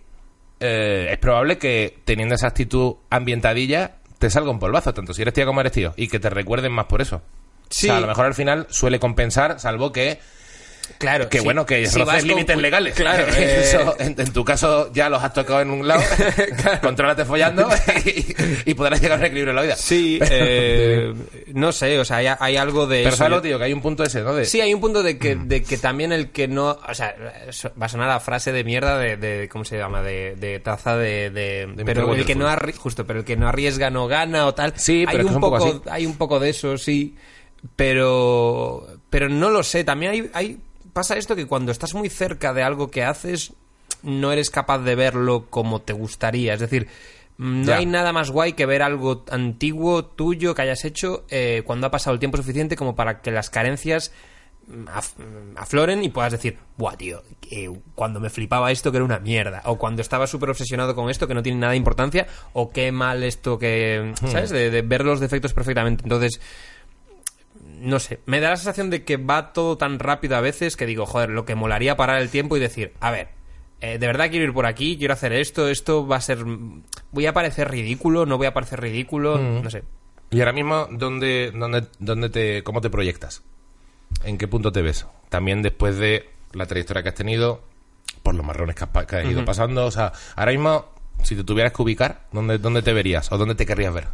[0.59, 5.33] eh, es probable que teniendo esa actitud ambientadilla te salga un polvazo, tanto si eres
[5.33, 7.21] tía como eres tío, y que te recuerden más por eso.
[7.69, 7.87] Sí.
[7.87, 10.19] O sea, a lo mejor al final suele compensar, salvo que,
[10.97, 11.27] Claro.
[11.29, 11.43] que sí.
[11.43, 12.93] bueno, que Si roces límites legales.
[12.95, 13.25] Claro.
[13.35, 16.01] eh, Eso, en, en tu caso ya los has tocado en un lado,
[16.81, 17.67] contrólate follando
[18.05, 19.75] y, y podrás llegar a un equilibrio en la vida.
[19.75, 21.13] Sí, Pero, eh,
[21.53, 23.17] no sé, o sea, hay, hay algo de pero eso.
[23.17, 24.33] sabes, tío, que hay un punto ese, ¿no?
[24.33, 26.77] De, Sí, hay un punto de que, de que también el que no.
[26.87, 27.15] O sea,
[27.81, 29.17] va a sonar la frase de mierda de.
[29.17, 30.01] de- ¿Cómo se llama?
[30.01, 31.69] De, de taza de.
[31.85, 34.73] pero el que no arri- Justo, pero el que no arriesga no gana o tal.
[34.75, 35.81] Sí, pero hay un poco poco, así.
[35.91, 37.15] hay un poco de eso, sí.
[37.75, 38.87] Pero.
[39.09, 39.83] Pero no lo sé.
[39.83, 40.57] También hay, hay.
[40.93, 43.53] Pasa esto que cuando estás muy cerca de algo que haces,
[44.03, 46.53] no eres capaz de verlo como te gustaría.
[46.53, 46.87] Es decir.
[47.35, 47.77] No Ya.
[47.77, 51.91] hay nada más guay que ver algo antiguo tuyo que hayas hecho eh, cuando ha
[51.91, 54.11] pasado el tiempo suficiente como para que las carencias
[54.67, 58.97] mm, af- mm, afloren y puedas decir, buah, tío, eh, cuando me flipaba esto que
[58.97, 61.77] era una mierda, o cuando estaba súper obsesionado con esto que no tiene nada de
[61.77, 64.51] importancia, o qué mal esto que, ¿sabes?
[64.51, 66.03] De, de ver los defectos perfectamente.
[66.03, 66.39] Entonces,
[67.83, 70.85] no sé, me da la sensación de que va todo tan rápido a veces que
[70.85, 73.29] digo, joder, lo que molaría parar el tiempo y decir, a ver,
[73.81, 76.39] eh, de verdad quiero ir por aquí, quiero hacer esto, esto va a ser...
[77.11, 79.83] Voy a parecer ridículo, no voy a parecer ridículo, no sé.
[80.31, 83.43] Y ahora mismo, ¿dónde, dónde, dónde te, ¿cómo te proyectas?
[84.23, 85.05] ¿En qué punto te ves?
[85.29, 87.61] También después de la trayectoria que has tenido,
[88.23, 89.85] por los marrones que has, pa- que has ido pasando.
[89.85, 90.85] O sea, ahora mismo,
[91.23, 93.31] si te tuvieras que ubicar, ¿dónde, ¿dónde te verías?
[93.31, 94.07] ¿O dónde te querrías ver?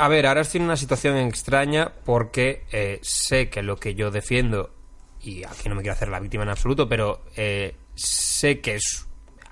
[0.00, 4.12] A ver, ahora estoy en una situación extraña porque eh, sé que lo que yo
[4.12, 4.72] defiendo,
[5.20, 9.08] y aquí no me quiero hacer la víctima en absoluto, pero eh, sé que es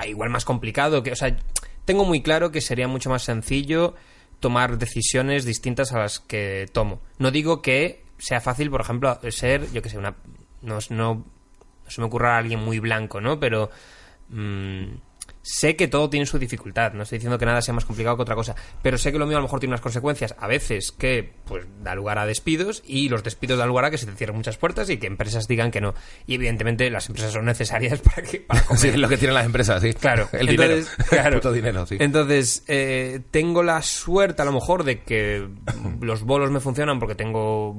[0.06, 1.36] igual más complicado, que, o sea,
[1.84, 3.96] tengo muy claro que sería mucho más sencillo
[4.38, 7.00] tomar decisiones distintas a las que tomo.
[7.18, 10.14] No digo que sea fácil, por ejemplo, ser, yo que sé, una...
[10.62, 11.24] No, no, no
[11.88, 13.40] se me ocurra alguien muy blanco, ¿no?
[13.40, 13.68] Pero...
[14.28, 14.84] mm,
[15.48, 18.22] sé que todo tiene su dificultad, no estoy diciendo que nada sea más complicado que
[18.22, 20.90] otra cosa, pero sé que lo mío a lo mejor tiene unas consecuencias a veces
[20.90, 24.12] que pues da lugar a despidos y los despidos dan lugar a que se te
[24.16, 25.94] cierren muchas puertas y que empresas digan que no.
[26.26, 28.80] Y evidentemente las empresas son necesarias para que para comer.
[28.80, 29.92] Sí, es lo que tienen las empresas, sí.
[29.94, 31.08] Claro, El entonces, dinero.
[31.10, 31.36] claro.
[31.36, 31.96] Puto dinero, sí.
[32.00, 35.46] Entonces, eh, tengo la suerte a lo mejor de que
[36.00, 37.76] los bolos me funcionan porque tengo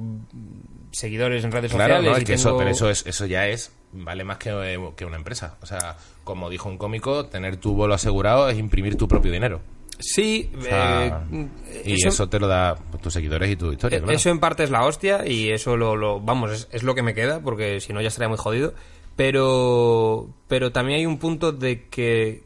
[0.90, 2.10] seguidores en redes Claro, sociales.
[2.10, 4.78] no, es y que eso, pero eso, es, eso ya es, vale más que, eh,
[4.96, 5.56] que una empresa.
[5.60, 5.96] O sea,
[6.28, 9.62] como dijo un cómico, tener tu bolo asegurado es imprimir tu propio dinero.
[9.98, 14.00] Sí, O sea, eh, y eso, te lo da tus seguidores y tu historia, Eh,
[14.02, 14.14] claro.
[14.14, 17.02] Eso en parte es la hostia y eso lo, lo- vamos, es, es lo que
[17.02, 18.74] me queda porque si no ya estaría muy jodido.
[19.16, 22.44] Pero, pero también hay un punto de que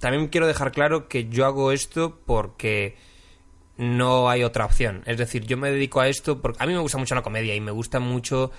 [0.00, 2.96] también quiero dejar claro que yo hago esto porque
[3.76, 5.02] no hay otra opción.
[5.06, 7.54] Es decir, yo me dedico a esto porque a mí me gusta mucho la comedia
[7.54, 8.50] y me gusta mucho,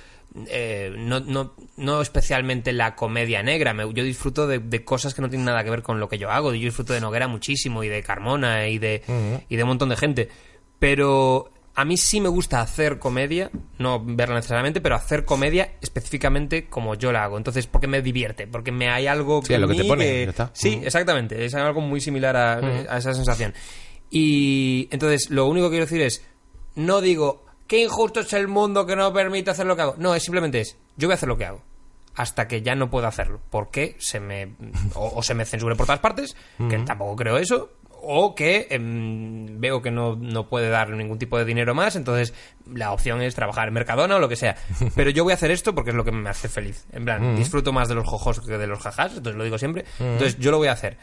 [0.48, 3.74] eh, no, no, no especialmente la comedia negra.
[3.74, 6.18] Me- yo disfruto de, de cosas que no tienen nada que ver con lo que
[6.18, 6.54] yo hago.
[6.54, 9.02] Yo disfruto de Noguera muchísimo y de Carmona y de,
[9.50, 10.30] y de un montón de gente.
[10.80, 16.68] Pero a mí sí me gusta hacer comedia, no verla necesariamente, pero hacer comedia específicamente
[16.70, 17.38] como yo la hago.
[17.38, 20.52] Entonces, porque me divierte, porque me hay algo Sí, es lo que te pone, está.
[20.54, 21.44] Sí, exactamente.
[21.46, 23.54] Es algo muy similar a, a esa sensación.
[24.10, 26.24] Y entonces, lo único que quiero decir es,
[26.76, 29.96] no digo, qué injusto es el mundo que no permite hacer lo que hago.
[29.98, 31.62] No, es simplemente es, yo voy a hacer lo que hago.
[32.16, 33.42] hasta que ya no puedo hacerlo.
[33.50, 34.54] Porque se me.
[34.94, 36.36] O, o se me censure por todas partes,
[36.70, 37.72] que tampoco creo eso.
[38.08, 42.36] O que em, veo que no, no puede dar ningún tipo de dinero más, entonces
[42.72, 44.56] la opción es trabajar en Mercadona o lo que sea.
[44.96, 46.86] Pero yo voy a hacer esto porque es lo que me hace feliz.
[46.92, 49.86] En plan, disfruto más de los jojos que de los jajás, entonces lo digo siempre.
[50.00, 50.98] Entonces yo lo voy a hacer.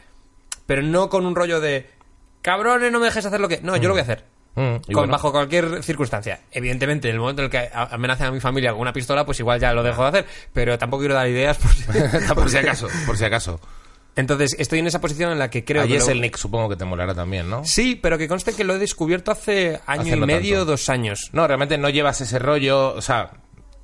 [0.65, 1.89] Pero no con un rollo de
[2.41, 3.59] cabrones, no me dejes hacer lo que.
[3.61, 4.23] No, yo lo voy a hacer.
[4.55, 5.11] Mm, y Con- bueno.
[5.13, 6.41] bajo cualquier circunstancia.
[6.51, 9.25] Evidentemente, en el momento en el que a- amenacen a mi familia con una pistola,
[9.25, 10.25] pues igual ya lo dejo de hacer.
[10.53, 11.57] Pero tampoco quiero dar ideas.
[11.57, 11.83] Por si...
[12.35, 13.59] por si acaso, por si acaso.
[14.15, 15.97] Entonces, estoy en esa posición en la que creo a que.
[15.97, 17.65] lo- el Nick supongo que te molará también, ¿no?
[17.65, 20.71] Sí, pero que conste que lo he descubierto hace año Hace y no medio, tanto.
[20.71, 21.29] dos años.
[21.33, 23.31] No, realmente no llevas ese rollo, o sea,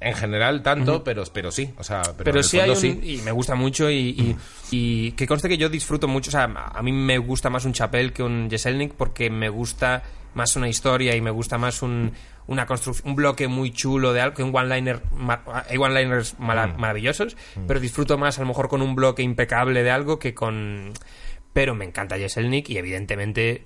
[0.02, 3.04] en general tanto, pero, pero sí, o sea, pero, en Pero el sí hay un,
[3.04, 4.36] y me gusta mucho y, y-
[4.70, 7.74] y que conste que yo disfruto mucho, o sea, a mí me gusta más un
[7.74, 10.04] Chapel que un Jeselnik porque me gusta
[10.34, 12.14] más una historia y me gusta más un,
[12.48, 15.02] una construcción, un bloque muy chulo de algo, que un one-liner,
[15.68, 16.80] hay one-liners Mm.
[16.80, 20.94] maravillosos, pero disfruto más a lo mejor con un bloque impecable de algo que con...
[21.54, 23.66] Pero me encanta Jeselnik y evidentemente,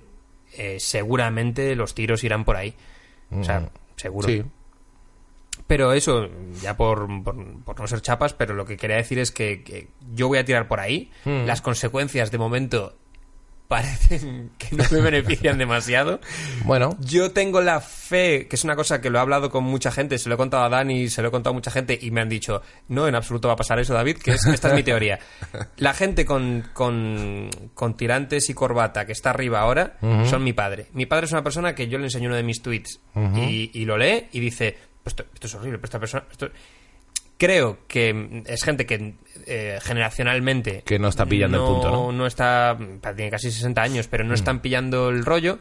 [0.56, 2.74] eh, seguramente los tiros irán por ahí.
[3.30, 4.28] O sea, seguro.
[4.28, 4.42] Sí.
[5.66, 6.28] Pero eso,
[6.60, 9.88] ya por, por, por no ser chapas, pero lo que quería decir es que, que
[10.12, 11.10] yo voy a tirar por ahí.
[11.24, 11.46] Mm.
[11.46, 12.96] Las consecuencias de momento
[13.68, 16.20] parecen que no me benefician demasiado.
[16.64, 19.90] Bueno, Yo tengo la fe, que es una cosa que lo he hablado con mucha
[19.90, 22.10] gente, se lo he contado a Dani, se lo he contado a mucha gente y
[22.10, 24.74] me han dicho, no, en absoluto va a pasar eso, David, que es, esta es
[24.74, 25.18] mi teoría.
[25.78, 29.96] La gente con, con, con tirantes y corbata que está arriba ahora
[30.28, 30.86] son mi padre.
[30.92, 33.00] Mi padre es una persona que yo le enseño uno de mis tweets
[33.36, 36.24] y, y lo lee y dice, "Pues esto, esto es horrible, pero esta persona...
[36.30, 36.50] esto-".
[37.44, 39.16] Creo que mm, es gente que
[39.46, 42.10] eh, generacionalmente Que no está pillando el punto, ¿no?
[42.10, 42.76] no está,
[43.14, 45.58] tiene casi 60 años, pero no están pillando el rollo.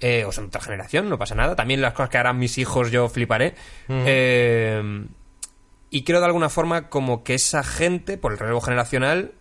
[0.00, 1.54] eh, o son otra generación, no pasa nada.
[1.54, 3.54] También las cosas que harán mis hijos yo fliparé.
[3.88, 5.06] Eh,
[5.90, 9.32] y creo de alguna forma como que esa gente, por el relevo generacional,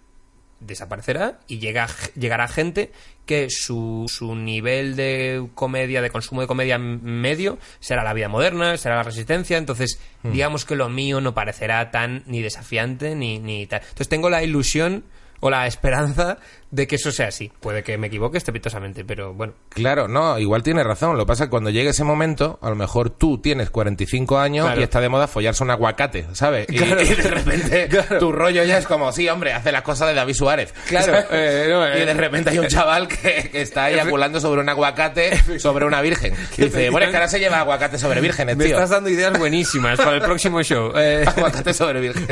[0.60, 2.92] desaparecerá y llega, llegará gente
[3.26, 8.78] que su, su nivel de comedia, de consumo de comedia medio, será la vida moderna,
[8.78, 9.58] será la resistencia.
[9.58, 13.82] Entonces, digamos que lo mío no parecerá tan ni desafiante ni, ni tal.
[13.82, 15.04] Entonces, tengo la ilusión
[15.40, 16.38] o la esperanza
[16.72, 17.52] de que eso sea así.
[17.62, 19.54] Puede que me equivoque estrepitosamente, pero bueno.
[19.70, 21.16] claro, no, igual tienes razón.
[21.16, 24.38] Lo que pasa es que cuando llegue ese momento, a lo mejor tú tienes 45
[24.38, 24.82] años Claro.
[24.82, 26.68] y está de moda follarse un aguacate, ¿sabes?
[26.70, 27.02] Y, Claro.
[27.02, 30.34] y de repente tu rollo ya es como, sí, hombre, hace las cosas de David
[30.34, 30.74] Suárez.
[30.88, 32.02] Claro, eh, no, eh.
[32.04, 36.02] y de repente hay un chaval que, que está eyaculando sobre un aguacate sobre una
[36.02, 36.34] virgen.
[36.58, 38.76] Y dice, bueno, es que ahora se lleva aguacate sobre vírgenes, Me tío.
[38.76, 40.92] estás dando ideas buenísimas para el próximo show.
[40.96, 42.28] Eh, Aguacate sobre virgen.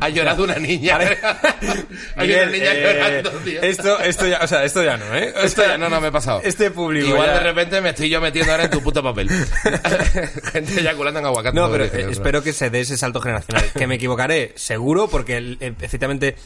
[0.00, 0.98] Ha llorado una niña.
[2.16, 3.62] Hay una niña eh, llorando, tío.
[3.62, 5.32] Esto, esto ya, o sea, esto ya no, ¿eh?
[5.42, 6.40] Esto ya no, no me he pasado.
[6.44, 9.28] Este público Igual ya- de repente me estoy yo metiendo ahora en tu puto papel.
[10.52, 11.56] Gente eyaculando en aguacate.
[11.56, 13.64] No, pero espero que se dé ese salto generacional.
[13.76, 16.36] Que me equivocaré, seguro, porque efectivamente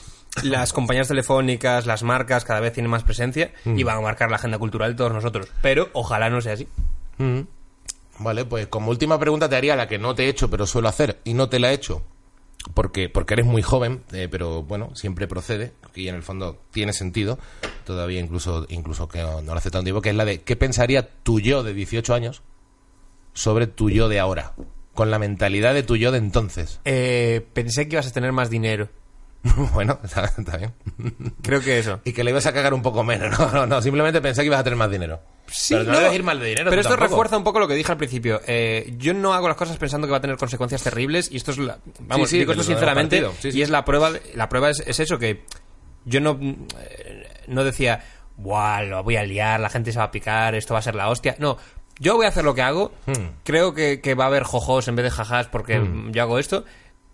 [0.43, 3.79] las compañías telefónicas, las marcas cada vez tienen más presencia Mm.
[3.79, 5.47] y van a marcar la agenda cultural de todos nosotros.
[5.61, 6.67] Pero ojalá no sea así.
[7.19, 7.45] verdad.
[8.19, 10.89] Vale, pues como última pregunta te haría la que no te he hecho, pero suelo
[10.89, 12.05] hacer, y no te la he hecho,
[12.75, 16.93] porque, porque eres muy joven, eh, pero bueno, siempre procede, y en el fondo tiene
[16.93, 17.39] sentido,
[17.85, 20.57] todavía incluso, incluso que no, no lo hace tanto tiempo, que es la de ¿qué
[20.57, 22.43] pensaría tu yo de 18 años
[23.33, 24.55] sobre tu yo de ahora?
[24.95, 26.81] Con la mentalidad de tu yo de entonces.
[26.85, 28.91] Eh, pensé que ibas a tener más dinero.
[29.75, 30.75] bueno, está, está bien.
[31.43, 32.01] Creo que eso.
[32.05, 33.39] Y que le ibas a cagar un poco menos.
[33.39, 33.81] No, no, no.
[33.81, 35.21] Simplemente pensé que ibas a tener más dinero.
[35.53, 36.71] Sí, pero no, debes ir mal de dinero.
[36.71, 37.11] Pero esto tampoco.
[37.11, 38.41] refuerza un poco lo que dije al principio.
[38.47, 41.51] Eh, yo no hago las cosas pensando que va a tener consecuencias terribles y esto
[41.53, 44.11] es la, vamos, Sí, sí, digo esto sinceramente y es la prueba.
[44.35, 45.45] La prueba es, es eso que
[46.05, 48.03] yo no eh, no decía,
[48.37, 50.95] "Buah, lo voy a liar, la gente se va a picar, esto va a ser
[50.95, 51.59] la hostia." No,
[51.99, 52.93] yo voy a hacer lo que hago.
[53.07, 53.37] Hmm.
[53.45, 56.65] Creo que, que va a haber jojos en vez de jajás porque yo hago esto.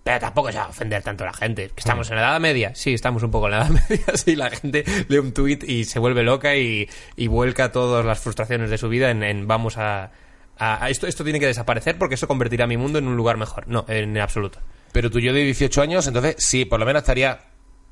[0.09, 1.67] Pero tampoco se va a ofender tanto a la gente.
[1.69, 2.75] ¿Que ¿Estamos en la Edad Media?
[2.75, 4.05] Sí, estamos un poco en la Edad Media.
[4.17, 8.19] Sí, la gente lee un tuit y se vuelve loca y, y vuelca todas las
[8.19, 10.11] frustraciones de su vida en, en vamos a,
[10.57, 13.37] a- esto, esto tiene que desaparecer porque eso convertirá a mi mundo en un lugar
[13.37, 13.69] mejor.
[13.69, 14.61] No, en absoluto.
[14.93, 17.41] Pero tu yo de 18 años, entonces sí, por lo menos estaría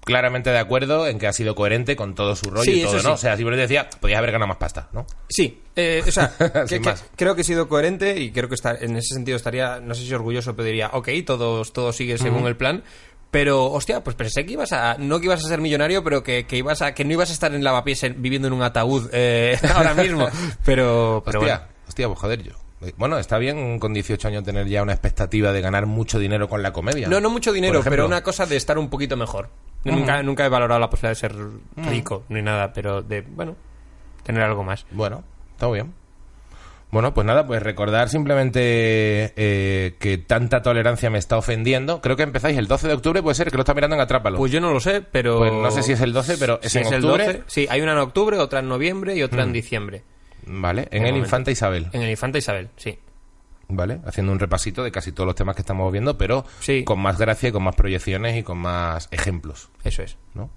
[0.07, 3.03] claramente de acuerdo en que ha sido coherente con todo su rollo Sí, y todo,
[3.03, 3.13] ¿no?
[3.13, 5.05] O sea, simplemente decía, podías haber ganado más pasta, ¿no?
[5.29, 6.33] Sí, eh, o sea,
[6.69, 9.81] que- que- creo que he sido coherente y creo que está, en ese sentido estaría,
[9.81, 12.85] no sé si orgulloso, pero diría, ok, todo, todo sigue según el plan.
[13.33, 14.97] Pero, hostia, pues pensé que ibas a.
[14.99, 16.95] No que ibas a ser millonario, pero que, que ibas a.
[16.95, 20.29] que no ibas a estar en lavapiés en- viviendo en un ataúd eh, ahora mismo.
[20.65, 21.19] Pero.
[21.19, 21.61] hostia, bueno.
[21.89, 22.53] hostia, pues joder, yo.
[22.97, 26.63] Bueno, está bien con 18 años tener ya una expectativa de ganar mucho dinero con
[26.63, 27.09] la comedia.
[27.09, 29.49] No, no mucho dinero, pero una cosa de estar un poquito mejor.
[29.85, 31.35] nunca, nunca he valorado la posibilidad de ser
[31.89, 33.57] rico ni nada, pero de, bueno,
[34.23, 34.87] tener algo más.
[34.91, 35.95] Bueno, está bien.
[36.91, 38.61] Bueno, pues nada, pues recordar simplemente
[39.37, 42.01] eh, que tanta tolerancia me está ofendiendo.
[42.01, 44.39] Creo que empezáis el 12 de octubre, puede ser que lo está mirando en Atrápalo.
[44.39, 45.39] Pues yo no lo sé, pero...
[45.39, 47.27] Pues no sé si es el 12, pero es Si en es el octubre.
[47.27, 47.43] 12.
[47.49, 50.05] Sí, hay una en octubre, otra en noviembre y otra en diciembre.
[50.47, 51.19] Vale, en el momento.
[51.27, 51.89] Infanta Isabel.
[51.93, 52.99] En el Infanta Isabel, sí.
[53.69, 53.99] ¿Vale?
[54.07, 56.85] Haciendo un repasito de casi todos los temas que estamos viendo, pero Sí.
[56.85, 60.17] con más gracia y con más proyecciones y con más ejemplos, Eso es.
[60.35, 60.51] ¿no?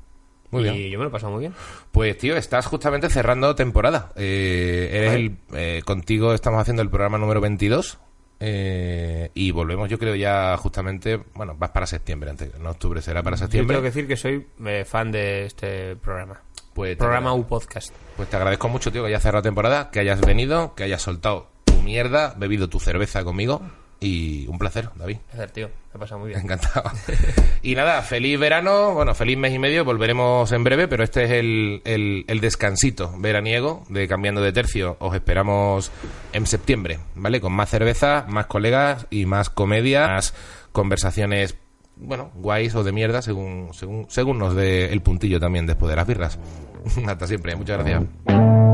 [0.52, 0.92] Muy y bien.
[0.92, 1.54] yo me lo he pasado muy bien.
[1.92, 4.12] Pues tío, estás justamente cerrando temporada.
[4.16, 8.00] Eh, eres el, eh, contigo estamos haciendo el programa número 22
[8.40, 13.22] eh, y volvemos, yo creo ya justamente, bueno, vas para septiembre, antes, no octubre será
[13.22, 13.76] para Yo septiembre.
[13.76, 16.42] tengo que decir que soy eh, fan de este programa.
[16.80, 17.94] Pues Programa U Podcast.
[18.16, 21.50] Pues te agradezco mucho, tío, que hayas cerrado temporada, que hayas venido, que hayas soltado
[21.66, 23.62] tu mierda, bebido tu cerveza conmigo
[24.00, 25.18] y un placer, David.
[25.30, 25.68] Placer, tío.
[25.68, 26.40] Me he pasado muy bien.
[26.40, 26.90] Encantado.
[27.62, 31.32] y nada, feliz verano, bueno, feliz mes y medio, volveremos en breve, pero este es
[31.32, 34.96] el, el, el descansito veraniego de Cambiando de Tercio.
[35.02, 35.92] Os esperamos
[36.32, 37.42] en septiembre, ¿vale?
[37.42, 40.34] Con más cerveza, más colegas y más comedia, más
[40.72, 41.58] conversaciones,
[42.00, 45.96] bueno, guays o de mierda, según, según, según nos dé el puntillo también después de
[45.96, 46.40] las birras.
[47.08, 48.69] Hasta siempre, muchas gracias.